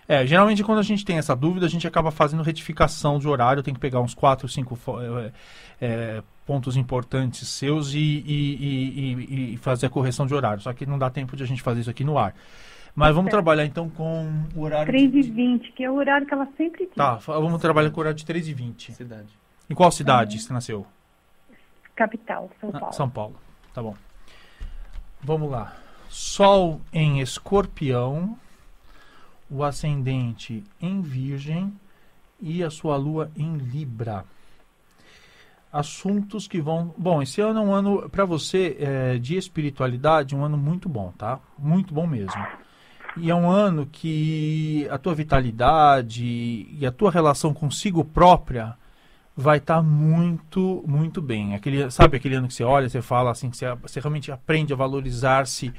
É, 0.06 0.26
geralmente 0.26 0.62
quando 0.62 0.78
a 0.78 0.82
gente 0.82 1.04
tem 1.04 1.16
essa 1.16 1.34
dúvida, 1.34 1.66
a 1.66 1.68
gente 1.68 1.86
acaba 1.86 2.10
fazendo 2.10 2.42
retificação 2.42 3.18
de 3.18 3.26
horário, 3.26 3.62
tem 3.62 3.72
que 3.72 3.80
pegar 3.80 4.00
uns 4.00 4.14
4, 4.14 4.46
5 4.48 4.78
é, 5.00 5.32
é, 5.80 6.22
pontos 6.44 6.76
importantes 6.76 7.48
seus 7.48 7.94
e, 7.94 7.98
e, 7.98 8.54
e, 8.58 9.54
e, 9.54 9.56
fazer 9.56 9.86
a 9.86 9.90
correção 9.90 10.26
de 10.26 10.34
horário. 10.34 10.60
Só 10.60 10.72
que 10.72 10.84
não 10.84 10.98
dá 10.98 11.08
tempo 11.08 11.36
de 11.36 11.42
a 11.42 11.46
gente 11.46 11.62
fazer 11.62 11.80
isso 11.80 11.90
aqui 11.90 12.04
no 12.04 12.18
ar. 12.18 12.34
Mas 12.94 13.08
vamos 13.08 13.30
certo. 13.30 13.42
trabalhar 13.42 13.64
então 13.64 13.88
com 13.88 14.44
o 14.54 14.60
horário. 14.60 14.86
3 14.86 15.14
e 15.14 15.22
20, 15.22 15.72
que 15.72 15.82
é 15.82 15.90
o 15.90 15.94
horário 15.94 16.26
que 16.26 16.34
ela 16.34 16.46
sempre 16.56 16.86
diz. 16.86 16.94
Tá, 16.94 17.16
vamos 17.16 17.60
trabalhar 17.60 17.90
com 17.90 17.98
o 17.98 18.00
horário 18.00 18.16
de 18.16 18.24
3 18.24 18.48
e 18.48 18.54
20. 18.54 18.92
Cidade. 18.92 19.38
Em 19.68 19.74
qual 19.74 19.90
cidade 19.90 20.38
você 20.38 20.52
nasceu? 20.52 20.86
Capital, 21.96 22.50
São 22.60 22.70
Paulo. 22.70 22.86
Ah, 22.86 22.92
São 22.92 23.10
Paulo, 23.10 23.36
tá 23.72 23.82
bom. 23.82 23.94
Vamos 25.22 25.50
lá. 25.50 25.74
Sol 26.08 26.80
em 26.92 27.20
escorpião, 27.20 28.38
o 29.54 29.62
ascendente 29.62 30.64
em 30.80 31.00
virgem 31.00 31.72
e 32.40 32.64
a 32.64 32.70
sua 32.70 32.96
lua 32.96 33.30
em 33.36 33.56
Libra. 33.56 34.24
Assuntos 35.72 36.48
que 36.48 36.60
vão. 36.60 36.92
Bom, 36.98 37.22
esse 37.22 37.40
ano 37.40 37.60
é 37.60 37.62
um 37.62 37.72
ano, 37.72 38.10
para 38.10 38.24
você, 38.24 38.76
é, 38.80 39.18
de 39.18 39.36
espiritualidade, 39.36 40.34
um 40.34 40.44
ano 40.44 40.56
muito 40.56 40.88
bom, 40.88 41.12
tá? 41.16 41.38
Muito 41.56 41.94
bom 41.94 42.06
mesmo. 42.06 42.44
E 43.16 43.30
é 43.30 43.34
um 43.34 43.48
ano 43.48 43.86
que 43.86 44.88
a 44.90 44.98
tua 44.98 45.14
vitalidade 45.14 46.66
e 46.70 46.84
a 46.84 46.90
tua 46.90 47.12
relação 47.12 47.54
consigo 47.54 48.04
própria 48.04 48.76
vai 49.36 49.58
estar 49.58 49.76
tá 49.76 49.82
muito, 49.82 50.82
muito 50.86 51.22
bem. 51.22 51.54
Aquele, 51.54 51.88
sabe 51.92 52.16
aquele 52.16 52.34
ano 52.34 52.48
que 52.48 52.54
você 52.54 52.64
olha, 52.64 52.88
você 52.88 53.00
fala 53.00 53.30
assim, 53.30 53.50
que 53.50 53.56
você, 53.56 53.72
você 53.76 54.00
realmente 54.00 54.32
aprende 54.32 54.72
a 54.72 54.76
valorizar-se 54.76 55.72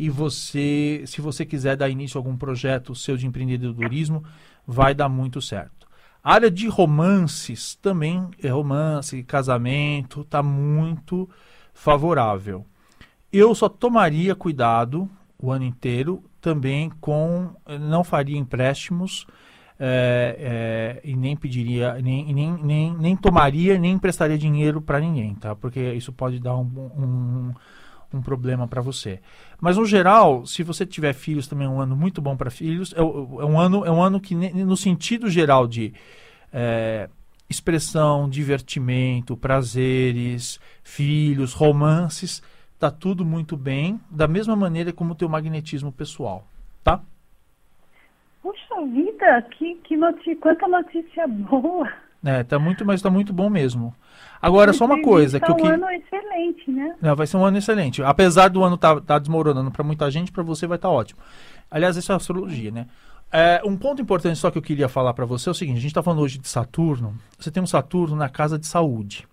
e 0.00 0.08
você, 0.08 1.02
se 1.04 1.20
você 1.20 1.44
quiser 1.44 1.76
dar 1.76 1.90
início 1.90 2.16
a 2.16 2.20
algum 2.20 2.34
projeto 2.34 2.94
seu 2.94 3.18
de 3.18 3.26
empreendedorismo, 3.26 4.24
vai 4.66 4.94
dar 4.94 5.10
muito 5.10 5.42
certo. 5.42 5.86
A 6.24 6.32
área 6.32 6.50
de 6.50 6.66
romances 6.68 7.74
também, 7.74 8.30
é 8.42 8.48
romance, 8.48 9.22
casamento, 9.24 10.22
está 10.22 10.42
muito 10.42 11.28
favorável. 11.74 12.64
Eu 13.30 13.54
só 13.54 13.68
tomaria 13.68 14.34
cuidado 14.34 15.06
o 15.38 15.52
ano 15.52 15.66
inteiro 15.66 16.24
também 16.40 16.90
com 16.98 17.50
não 17.78 18.02
faria 18.02 18.38
empréstimos 18.38 19.26
é, 19.78 20.98
é, 21.04 21.08
e 21.08 21.14
nem 21.14 21.36
pediria 21.36 21.94
nem, 22.00 22.32
nem, 22.32 22.52
nem, 22.62 22.94
nem 22.94 23.16
tomaria 23.16 23.78
nem 23.78 23.92
emprestaria 23.92 24.36
dinheiro 24.36 24.80
para 24.82 25.00
ninguém 25.00 25.34
tá 25.34 25.54
porque 25.54 25.92
isso 25.94 26.12
pode 26.12 26.38
dar 26.38 26.56
um, 26.56 26.62
um, 26.96 27.54
um 28.12 28.22
problema 28.22 28.66
para 28.66 28.80
você 28.80 29.20
mas 29.60 29.76
no 29.76 29.84
geral 29.84 30.46
se 30.46 30.62
você 30.62 30.84
tiver 30.84 31.12
filhos 31.12 31.46
também 31.46 31.66
é 31.66 31.70
um 31.70 31.80
ano 31.80 31.96
muito 31.96 32.20
bom 32.20 32.36
para 32.36 32.50
filhos 32.50 32.92
é, 32.94 33.00
é, 33.00 33.02
um 33.02 33.58
ano 33.58 33.84
é 33.84 33.90
um 33.90 34.02
ano 34.02 34.20
que 34.20 34.34
no 34.34 34.76
sentido 34.76 35.28
geral 35.30 35.66
de 35.66 35.92
é, 36.52 37.08
expressão 37.48 38.28
divertimento 38.28 39.36
prazeres 39.36 40.60
filhos 40.82 41.52
romances 41.52 42.42
tá 42.80 42.90
tudo 42.90 43.26
muito 43.26 43.58
bem, 43.58 44.00
da 44.10 44.26
mesma 44.26 44.56
maneira 44.56 44.90
como 44.90 45.12
o 45.12 45.14
teu 45.14 45.28
magnetismo 45.28 45.92
pessoal, 45.92 46.46
tá? 46.82 47.02
Puxa 48.40 48.86
vida, 48.86 49.42
que, 49.50 49.74
que 49.84 49.98
notícia, 49.98 50.36
quanta 50.36 50.66
notícia 50.66 51.28
boa. 51.28 51.92
É, 52.24 52.42
tá 52.44 52.58
muito, 52.58 52.84
mas 52.84 53.00
tá 53.00 53.08
muito 53.08 53.32
bom 53.32 53.48
mesmo. 53.48 53.94
Agora, 54.42 54.72
só 54.72 54.84
uma 54.84 55.02
coisa 55.02 55.40
tá 55.40 55.46
que 55.46 55.52
eu 55.52 55.56
que... 55.56 55.62
um 55.62 55.66
ano 55.66 55.90
excelente, 55.90 56.70
né? 56.70 56.94
Não, 57.00 57.16
vai 57.16 57.26
ser 57.26 57.36
um 57.36 57.44
ano 57.44 57.58
excelente. 57.58 58.02
Apesar 58.02 58.48
do 58.48 58.62
ano 58.62 58.76
tá, 58.76 59.00
tá 59.00 59.18
desmoronando 59.18 59.70
para 59.70 59.84
muita 59.84 60.10
gente, 60.10 60.32
para 60.32 60.42
você 60.42 60.66
vai 60.66 60.76
estar 60.76 60.88
tá 60.88 60.94
ótimo. 60.94 61.20
Aliás, 61.70 61.96
isso 61.96 62.12
é 62.12 62.14
astrologia, 62.14 62.70
né? 62.70 62.86
É, 63.32 63.62
um 63.64 63.76
ponto 63.76 64.02
importante 64.02 64.38
só 64.38 64.50
que 64.50 64.58
eu 64.58 64.62
queria 64.62 64.88
falar 64.88 65.14
para 65.14 65.24
você 65.24 65.48
é 65.48 65.52
o 65.52 65.54
seguinte: 65.54 65.78
a 65.78 65.80
gente 65.80 65.90
está 65.90 66.02
falando 66.02 66.20
hoje 66.20 66.38
de 66.38 66.48
Saturno. 66.48 67.14
Você 67.38 67.50
tem 67.50 67.62
um 67.62 67.66
Saturno 67.66 68.16
na 68.16 68.28
casa 68.28 68.58
de 68.58 68.66
saúde. 68.66 69.26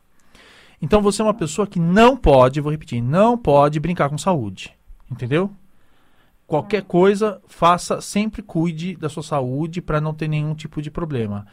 Então 0.82 1.02
você 1.02 1.22
é 1.22 1.26
uma 1.26 1.34
pessoa 1.34 1.66
que 1.66 1.80
não 1.80 2.16
pode, 2.16 2.62
vou 2.62 2.72
repetir, 2.72 3.02
não 3.02 3.38
pode 3.38 3.80
brincar 3.80 4.10
com 4.10 4.18
saúde. 4.18 4.74
Entendeu? 5.10 5.50
Qualquer 6.46 6.84
coisa, 6.84 7.42
faça, 7.48 8.00
sempre 8.00 8.42
cuide 8.42 8.96
da 8.96 9.10
sua 9.10 9.24
saúde 9.24 9.82
para 9.82 10.00
não 10.00 10.14
ter 10.14 10.28
nenhum 10.28 10.54
tipo 10.54 10.82
de 10.82 10.92
problema. 10.92 11.46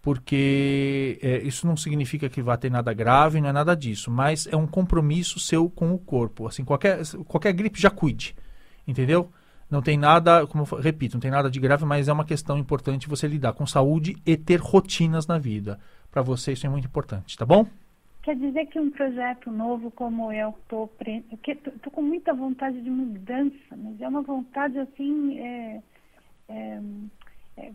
Porque 0.00 1.18
é, 1.22 1.38
isso 1.38 1.66
não 1.66 1.76
significa 1.76 2.28
que 2.28 2.40
vá 2.40 2.56
ter 2.56 2.70
nada 2.70 2.92
grave, 2.92 3.40
não 3.40 3.48
é 3.48 3.52
nada 3.52 3.74
disso. 3.74 4.10
Mas 4.10 4.46
é 4.46 4.56
um 4.56 4.66
compromisso 4.66 5.40
seu 5.40 5.68
com 5.68 5.92
o 5.92 5.98
corpo. 5.98 6.46
Assim, 6.46 6.64
qualquer, 6.64 7.00
qualquer 7.26 7.52
gripe 7.52 7.80
já 7.80 7.90
cuide. 7.90 8.34
Entendeu? 8.86 9.30
Não 9.70 9.82
tem 9.82 9.98
nada, 9.98 10.46
como 10.46 10.64
eu 10.70 10.78
repito, 10.78 11.14
não 11.14 11.20
tem 11.20 11.30
nada 11.30 11.50
de 11.50 11.60
grave, 11.60 11.84
mas 11.84 12.08
é 12.08 12.12
uma 12.12 12.24
questão 12.24 12.56
importante 12.56 13.08
você 13.08 13.28
lidar 13.28 13.52
com 13.52 13.66
saúde 13.66 14.16
e 14.24 14.36
ter 14.36 14.60
rotinas 14.60 15.26
na 15.26 15.38
vida. 15.38 15.78
Para 16.10 16.22
você 16.22 16.52
isso 16.52 16.66
é 16.66 16.70
muito 16.70 16.86
importante, 16.86 17.36
tá 17.36 17.44
bom? 17.44 17.66
Quer 18.22 18.36
dizer 18.36 18.66
que 18.66 18.80
um 18.80 18.90
projeto 18.90 19.50
novo 19.50 19.90
como 19.90 20.32
eu 20.32 20.54
tô, 20.68 20.88
com 21.92 22.02
muita 22.02 22.32
vontade 22.32 22.80
de 22.80 22.90
mudança, 22.90 23.76
mas 23.76 24.00
é 24.00 24.08
uma 24.08 24.22
vontade 24.22 24.78
assim, 24.78 25.38
é, 25.38 25.82
é, 26.48 26.80
é, 27.58 27.72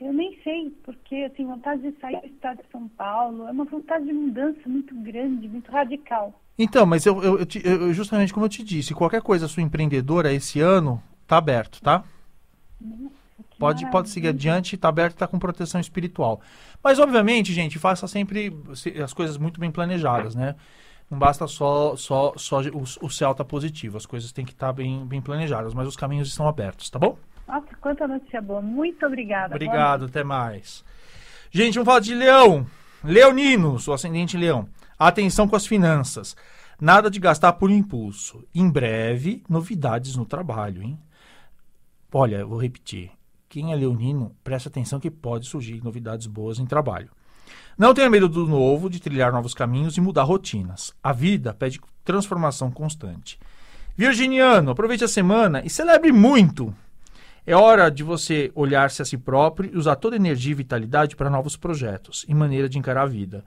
eu 0.00 0.12
nem 0.12 0.38
sei, 0.42 0.70
porque 0.84 1.14
eu 1.14 1.30
tenho 1.30 1.48
vontade 1.48 1.82
de 1.82 1.98
sair 2.00 2.20
do 2.20 2.26
estado 2.26 2.62
de 2.62 2.70
São 2.70 2.88
Paulo, 2.88 3.46
é 3.46 3.50
uma 3.50 3.64
vontade 3.64 4.04
de 4.04 4.12
mudança 4.12 4.60
muito 4.66 4.94
grande, 4.94 5.48
muito 5.48 5.70
radical. 5.70 6.40
Então, 6.58 6.86
mas 6.86 7.04
eu, 7.04 7.22
eu, 7.22 7.38
eu, 7.64 7.92
justamente 7.92 8.32
como 8.32 8.46
eu 8.46 8.50
te 8.50 8.64
disse, 8.64 8.94
qualquer 8.94 9.20
coisa 9.20 9.46
sua 9.46 9.62
empreendedora 9.62 10.32
esse 10.32 10.58
ano, 10.60 11.02
Tá 11.26 11.38
aberto, 11.38 11.80
tá? 11.82 12.04
Pode, 13.58 13.90
pode 13.90 14.10
seguir 14.10 14.28
adiante, 14.28 14.76
tá 14.76 14.88
aberto, 14.88 15.16
tá 15.16 15.26
com 15.26 15.38
proteção 15.38 15.80
espiritual. 15.80 16.40
Mas, 16.82 16.98
obviamente, 16.98 17.52
gente, 17.52 17.78
faça 17.78 18.06
sempre 18.06 18.54
as 19.02 19.12
coisas 19.12 19.36
muito 19.36 19.58
bem 19.58 19.70
planejadas, 19.70 20.34
né? 20.34 20.54
Não 21.10 21.18
basta 21.18 21.46
só, 21.46 21.96
só, 21.96 22.32
só 22.36 22.60
o, 22.60 22.82
o 23.06 23.10
céu 23.10 23.34
tá 23.34 23.44
positivo, 23.44 23.96
as 23.96 24.06
coisas 24.06 24.30
têm 24.32 24.44
que 24.44 24.52
estar 24.52 24.68
tá 24.68 24.72
bem, 24.72 25.04
bem 25.06 25.20
planejadas, 25.20 25.74
mas 25.74 25.88
os 25.88 25.96
caminhos 25.96 26.28
estão 26.28 26.46
abertos, 26.46 26.90
tá 26.90 26.98
bom? 26.98 27.18
Nossa, 27.46 27.68
quanta 27.80 28.08
notícia 28.08 28.40
boa. 28.40 28.60
Muito 28.60 29.06
obrigada. 29.06 29.54
Obrigado, 29.54 30.06
até 30.06 30.24
mais. 30.24 30.84
Gente, 31.50 31.74
vamos 31.74 31.86
falar 31.86 32.00
de 32.00 32.14
leão. 32.14 32.66
Leoninos, 33.04 33.86
o 33.86 33.92
ascendente 33.92 34.36
leão. 34.36 34.68
Atenção 34.98 35.46
com 35.46 35.54
as 35.54 35.66
finanças. 35.66 36.36
Nada 36.80 37.10
de 37.10 37.20
gastar 37.20 37.52
por 37.54 37.70
impulso. 37.70 38.44
Em 38.54 38.68
breve, 38.68 39.42
novidades 39.48 40.16
no 40.16 40.26
trabalho, 40.26 40.82
hein? 40.82 40.98
Olha, 42.12 42.36
eu 42.36 42.48
vou 42.48 42.60
repetir. 42.60 43.10
Quem 43.48 43.72
é 43.72 43.76
leonino, 43.76 44.34
presta 44.42 44.68
atenção 44.68 44.98
que 44.98 45.10
pode 45.10 45.46
surgir 45.46 45.82
novidades 45.82 46.26
boas 46.26 46.58
em 46.58 46.66
trabalho. 46.66 47.10
Não 47.78 47.94
tenha 47.94 48.10
medo 48.10 48.28
do 48.28 48.46
novo, 48.46 48.90
de 48.90 49.00
trilhar 49.00 49.32
novos 49.32 49.54
caminhos 49.54 49.96
e 49.96 50.00
mudar 50.00 50.24
rotinas. 50.24 50.94
A 51.02 51.12
vida 51.12 51.54
pede 51.54 51.80
transformação 52.04 52.70
constante. 52.70 53.38
Virginiano, 53.96 54.70
aproveite 54.70 55.04
a 55.04 55.08
semana 55.08 55.62
e 55.64 55.70
celebre 55.70 56.10
muito. 56.10 56.74
É 57.46 57.54
hora 57.54 57.88
de 57.88 58.02
você 58.02 58.50
olhar-se 58.56 59.00
a 59.00 59.04
si 59.04 59.16
próprio 59.16 59.70
e 59.72 59.78
usar 59.78 59.94
toda 59.94 60.16
energia 60.16 60.50
e 60.50 60.54
vitalidade 60.56 61.14
para 61.14 61.30
novos 61.30 61.56
projetos 61.56 62.24
e 62.28 62.34
maneira 62.34 62.68
de 62.68 62.76
encarar 62.76 63.02
a 63.02 63.06
vida. 63.06 63.44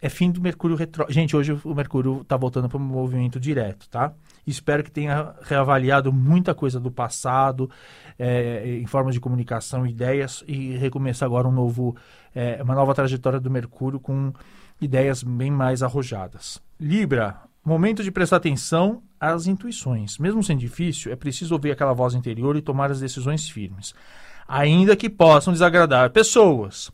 É 0.00 0.08
fim 0.08 0.30
do 0.30 0.40
Mercúrio 0.40 0.76
retro. 0.76 1.04
Gente, 1.08 1.34
hoje 1.34 1.58
o 1.64 1.74
Mercúrio 1.74 2.20
está 2.20 2.36
voltando 2.36 2.68
para 2.68 2.76
o 2.76 2.80
movimento 2.80 3.40
direto, 3.40 3.88
tá? 3.88 4.12
Espero 4.46 4.84
que 4.84 4.90
tenha 4.90 5.34
reavaliado 5.42 6.12
muita 6.12 6.54
coisa 6.54 6.78
do 6.78 6.92
passado, 6.92 7.68
é, 8.16 8.78
em 8.80 8.86
formas 8.86 9.14
de 9.14 9.20
comunicação, 9.20 9.84
ideias, 9.84 10.44
e 10.46 10.76
recomeçar 10.76 11.26
agora 11.26 11.48
um 11.48 11.52
novo, 11.52 11.96
é, 12.32 12.62
uma 12.62 12.74
nova 12.74 12.94
trajetória 12.94 13.40
do 13.40 13.50
Mercúrio 13.50 13.98
com 13.98 14.32
ideias 14.80 15.24
bem 15.24 15.50
mais 15.50 15.82
arrojadas. 15.82 16.62
Libra, 16.78 17.40
momento 17.64 18.04
de 18.04 18.12
prestar 18.12 18.36
atenção 18.36 19.02
às 19.32 19.46
intuições. 19.46 20.18
Mesmo 20.18 20.42
sendo 20.42 20.60
difícil, 20.60 21.12
é 21.12 21.16
preciso 21.16 21.54
ouvir 21.54 21.70
aquela 21.70 21.92
voz 21.92 22.14
interior 22.14 22.56
e 22.56 22.62
tomar 22.62 22.90
as 22.90 23.00
decisões 23.00 23.48
firmes, 23.48 23.94
ainda 24.46 24.96
que 24.96 25.08
possam 25.08 25.52
desagradar 25.52 26.10
pessoas. 26.10 26.90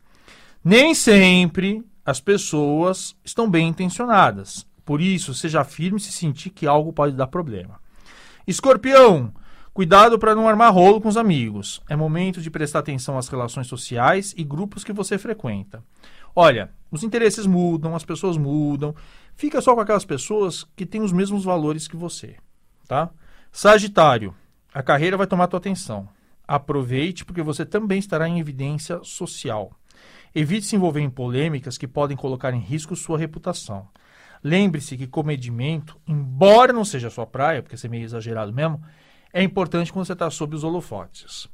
Nem 0.65 0.95
sempre 0.95 1.83
as 2.05 2.21
pessoas 2.21 3.17
estão 3.25 3.49
bem 3.49 3.69
intencionadas. 3.69 4.67
Por 4.85 5.01
isso, 5.01 5.33
seja 5.35 5.65
firme 5.65 6.01
se 6.01 6.13
sentir 6.13 6.51
que 6.51 6.67
algo 6.67 6.93
pode 6.93 7.15
dar 7.15 7.29
problema. 7.29 7.81
Escorpião, 8.47 9.33
cuidado 9.73 10.19
para 10.19 10.35
não 10.35 10.49
armar 10.49 10.75
rolo 10.75 11.01
com 11.01 11.09
os 11.09 11.17
amigos. 11.17 11.81
É 11.89 11.95
momento 11.95 12.41
de 12.41 12.51
prestar 12.51 12.81
atenção 12.81 13.17
às 13.17 13.29
relações 13.29 13.67
sociais 13.67 14.35
e 14.37 14.43
grupos 14.43 14.83
que 14.83 14.93
você 14.93 15.17
frequenta. 15.17 15.83
Olha, 16.35 16.71
os 16.91 17.03
interesses 17.03 17.47
mudam, 17.47 17.95
as 17.95 18.05
pessoas 18.05 18.37
mudam. 18.37 18.95
Fica 19.35 19.61
só 19.61 19.75
com 19.75 19.81
aquelas 19.81 20.05
pessoas 20.05 20.65
que 20.77 20.85
têm 20.85 21.03
os 21.03 21.13
mesmos 21.13 21.45
valores 21.45 21.87
que 21.87 21.97
você, 21.97 22.37
tá? 22.87 23.11
Sagitário, 23.53 24.35
a 24.73 24.83
carreira 24.83 25.17
vai 25.17 25.27
tomar 25.27 25.47
tua 25.47 25.59
atenção. 25.59 26.09
Aproveite 26.47 27.25
porque 27.25 27.43
você 27.43 27.65
também 27.65 27.99
estará 27.99 28.29
em 28.29 28.41
evidência 28.41 29.01
social. 29.03 29.73
Evite 30.35 30.67
se 30.67 30.77
envolver 30.77 31.01
em 31.01 31.11
polêmicas 31.11 31.79
que 31.79 31.89
podem 31.89 32.17
colocar 32.17 32.53
em 32.53 32.61
risco 32.61 32.95
sua 32.95 33.19
reputação. 33.19 33.89
Lembre-se 34.43 34.97
que 34.97 35.07
comedimento, 35.07 35.97
embora 36.07 36.73
não 36.73 36.85
seja 36.85 37.11
sua 37.11 37.27
praia, 37.27 37.63
porque 37.63 37.77
você 37.77 37.87
é 37.87 37.91
meio 37.91 38.05
exagerado 38.05 38.53
mesmo, 38.53 38.83
é 39.33 39.43
importante 39.43 39.93
quando 39.93 40.07
você 40.07 40.13
está 40.13 40.31
sob 40.31 40.57
os 40.57 40.65
holofotes. 40.65 41.49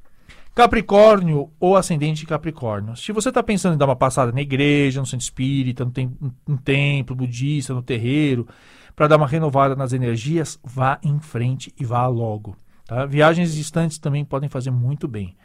Capricórnio 0.56 1.50
ou 1.60 1.76
ascendente 1.76 2.20
de 2.20 2.26
Capricórnio. 2.26 2.96
Se 2.96 3.12
você 3.12 3.28
está 3.28 3.42
pensando 3.42 3.74
em 3.74 3.76
dar 3.76 3.84
uma 3.84 3.94
passada 3.94 4.32
na 4.32 4.40
igreja, 4.40 5.00
no 5.00 5.06
centro 5.06 5.22
espírita, 5.22 5.84
no, 5.84 5.90
tem, 5.90 6.16
no 6.48 6.56
templo 6.56 7.14
budista, 7.14 7.74
no 7.74 7.82
terreiro, 7.82 8.48
para 8.96 9.06
dar 9.06 9.18
uma 9.18 9.26
renovada 9.26 9.76
nas 9.76 9.92
energias, 9.92 10.58
vá 10.64 10.98
em 11.02 11.20
frente 11.20 11.74
e 11.78 11.84
vá 11.84 12.06
logo. 12.06 12.56
Tá? 12.86 13.04
Viagens 13.04 13.54
distantes 13.54 13.98
também 13.98 14.24
podem 14.24 14.48
fazer 14.48 14.70
muito 14.70 15.06
bem. 15.06 15.36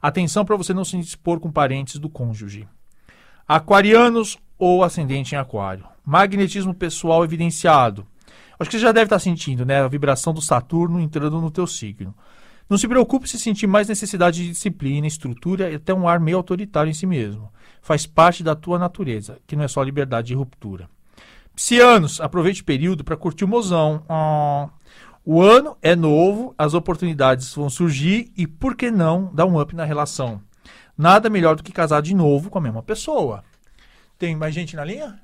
Atenção 0.00 0.44
para 0.44 0.54
você 0.54 0.72
não 0.72 0.84
se 0.84 0.96
expor 1.00 1.40
com 1.40 1.50
parentes 1.50 1.96
do 1.96 2.08
cônjuge. 2.08 2.68
Aquarianos 3.48 4.38
ou 4.56 4.84
ascendente 4.84 5.34
em 5.34 5.38
aquário. 5.38 5.84
Magnetismo 6.06 6.72
pessoal 6.72 7.24
evidenciado. 7.24 8.06
Acho 8.56 8.70
que 8.70 8.76
você 8.76 8.82
já 8.82 8.92
deve 8.92 9.06
estar 9.06 9.18
sentindo, 9.18 9.66
né? 9.66 9.82
A 9.82 9.88
vibração 9.88 10.32
do 10.32 10.40
Saturno 10.40 11.00
entrando 11.00 11.40
no 11.40 11.50
teu 11.50 11.66
signo. 11.66 12.14
Não 12.70 12.78
se 12.78 12.86
preocupe 12.86 13.28
se 13.28 13.36
sentir 13.36 13.66
mais 13.66 13.88
necessidade 13.88 14.44
de 14.44 14.50
disciplina, 14.50 15.04
estrutura 15.04 15.72
e 15.72 15.74
até 15.74 15.92
um 15.92 16.06
ar 16.06 16.20
meio 16.20 16.36
autoritário 16.36 16.88
em 16.88 16.94
si 16.94 17.04
mesmo. 17.04 17.52
Faz 17.82 18.06
parte 18.06 18.44
da 18.44 18.54
tua 18.54 18.78
natureza, 18.78 19.38
que 19.44 19.56
não 19.56 19.64
é 19.64 19.68
só 19.68 19.82
liberdade 19.82 20.32
e 20.32 20.36
ruptura. 20.36 20.88
Psianos, 21.52 22.20
aproveite 22.20 22.62
o 22.62 22.64
período 22.64 23.02
para 23.02 23.16
curtir 23.16 23.44
o 23.44 23.48
mozão. 23.48 24.04
Oh. 24.08 24.70
O 25.24 25.42
ano 25.42 25.76
é 25.82 25.96
novo, 25.96 26.54
as 26.56 26.72
oportunidades 26.72 27.52
vão 27.52 27.68
surgir 27.68 28.32
e 28.36 28.46
por 28.46 28.76
que 28.76 28.88
não 28.88 29.34
dar 29.34 29.46
um 29.46 29.60
up 29.60 29.74
na 29.74 29.84
relação? 29.84 30.40
Nada 30.96 31.28
melhor 31.28 31.56
do 31.56 31.64
que 31.64 31.72
casar 31.72 32.00
de 32.00 32.14
novo 32.14 32.50
com 32.50 32.58
a 32.58 32.62
mesma 32.62 32.84
pessoa. 32.84 33.42
Tem 34.16 34.36
mais 34.36 34.54
gente 34.54 34.76
na 34.76 34.84
linha? 34.84 35.20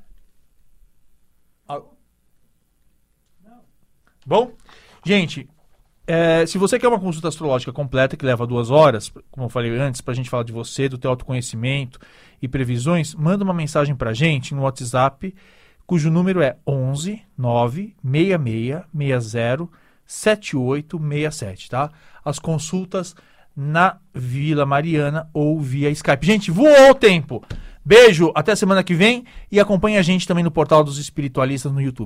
Bom, 4.26 4.52
gente, 5.04 5.48
é, 6.06 6.46
se 6.46 6.56
você 6.56 6.78
quer 6.78 6.88
uma 6.88 7.00
consulta 7.00 7.28
astrológica 7.28 7.72
completa 7.72 8.16
que 8.16 8.24
leva 8.24 8.46
duas 8.46 8.70
horas, 8.70 9.12
como 9.30 9.46
eu 9.46 9.50
falei 9.50 9.76
antes, 9.76 10.00
para 10.00 10.12
a 10.12 10.14
gente 10.14 10.30
falar 10.30 10.44
de 10.44 10.52
você, 10.52 10.88
do 10.88 10.98
teu 10.98 11.10
autoconhecimento 11.10 11.98
e 12.40 12.46
previsões, 12.46 13.14
manda 13.14 13.42
uma 13.42 13.54
mensagem 13.54 13.94
para 13.94 14.10
a 14.10 14.14
gente 14.14 14.54
no 14.54 14.62
WhatsApp, 14.62 15.34
cujo 15.86 16.10
número 16.10 16.40
é 16.40 16.56
11 16.66 17.20
9 17.36 17.94
6660 18.02 19.68
7867, 20.06 21.70
tá? 21.70 21.90
As 22.24 22.38
consultas 22.38 23.16
na 23.56 23.98
Vila 24.14 24.64
Mariana 24.64 25.28
ou 25.32 25.60
via 25.60 25.90
Skype. 25.90 26.26
Gente, 26.26 26.50
voou 26.50 26.90
o 26.90 26.94
tempo. 26.94 27.42
Beijo, 27.84 28.32
até 28.34 28.54
semana 28.56 28.82
que 28.82 28.94
vem 28.94 29.24
e 29.50 29.60
acompanhe 29.60 29.96
a 29.96 30.02
gente 30.02 30.26
também 30.26 30.42
no 30.42 30.50
portal 30.50 30.82
dos 30.82 30.98
espiritualistas 30.98 31.70
no 31.72 31.80
YouTube. 31.80 32.04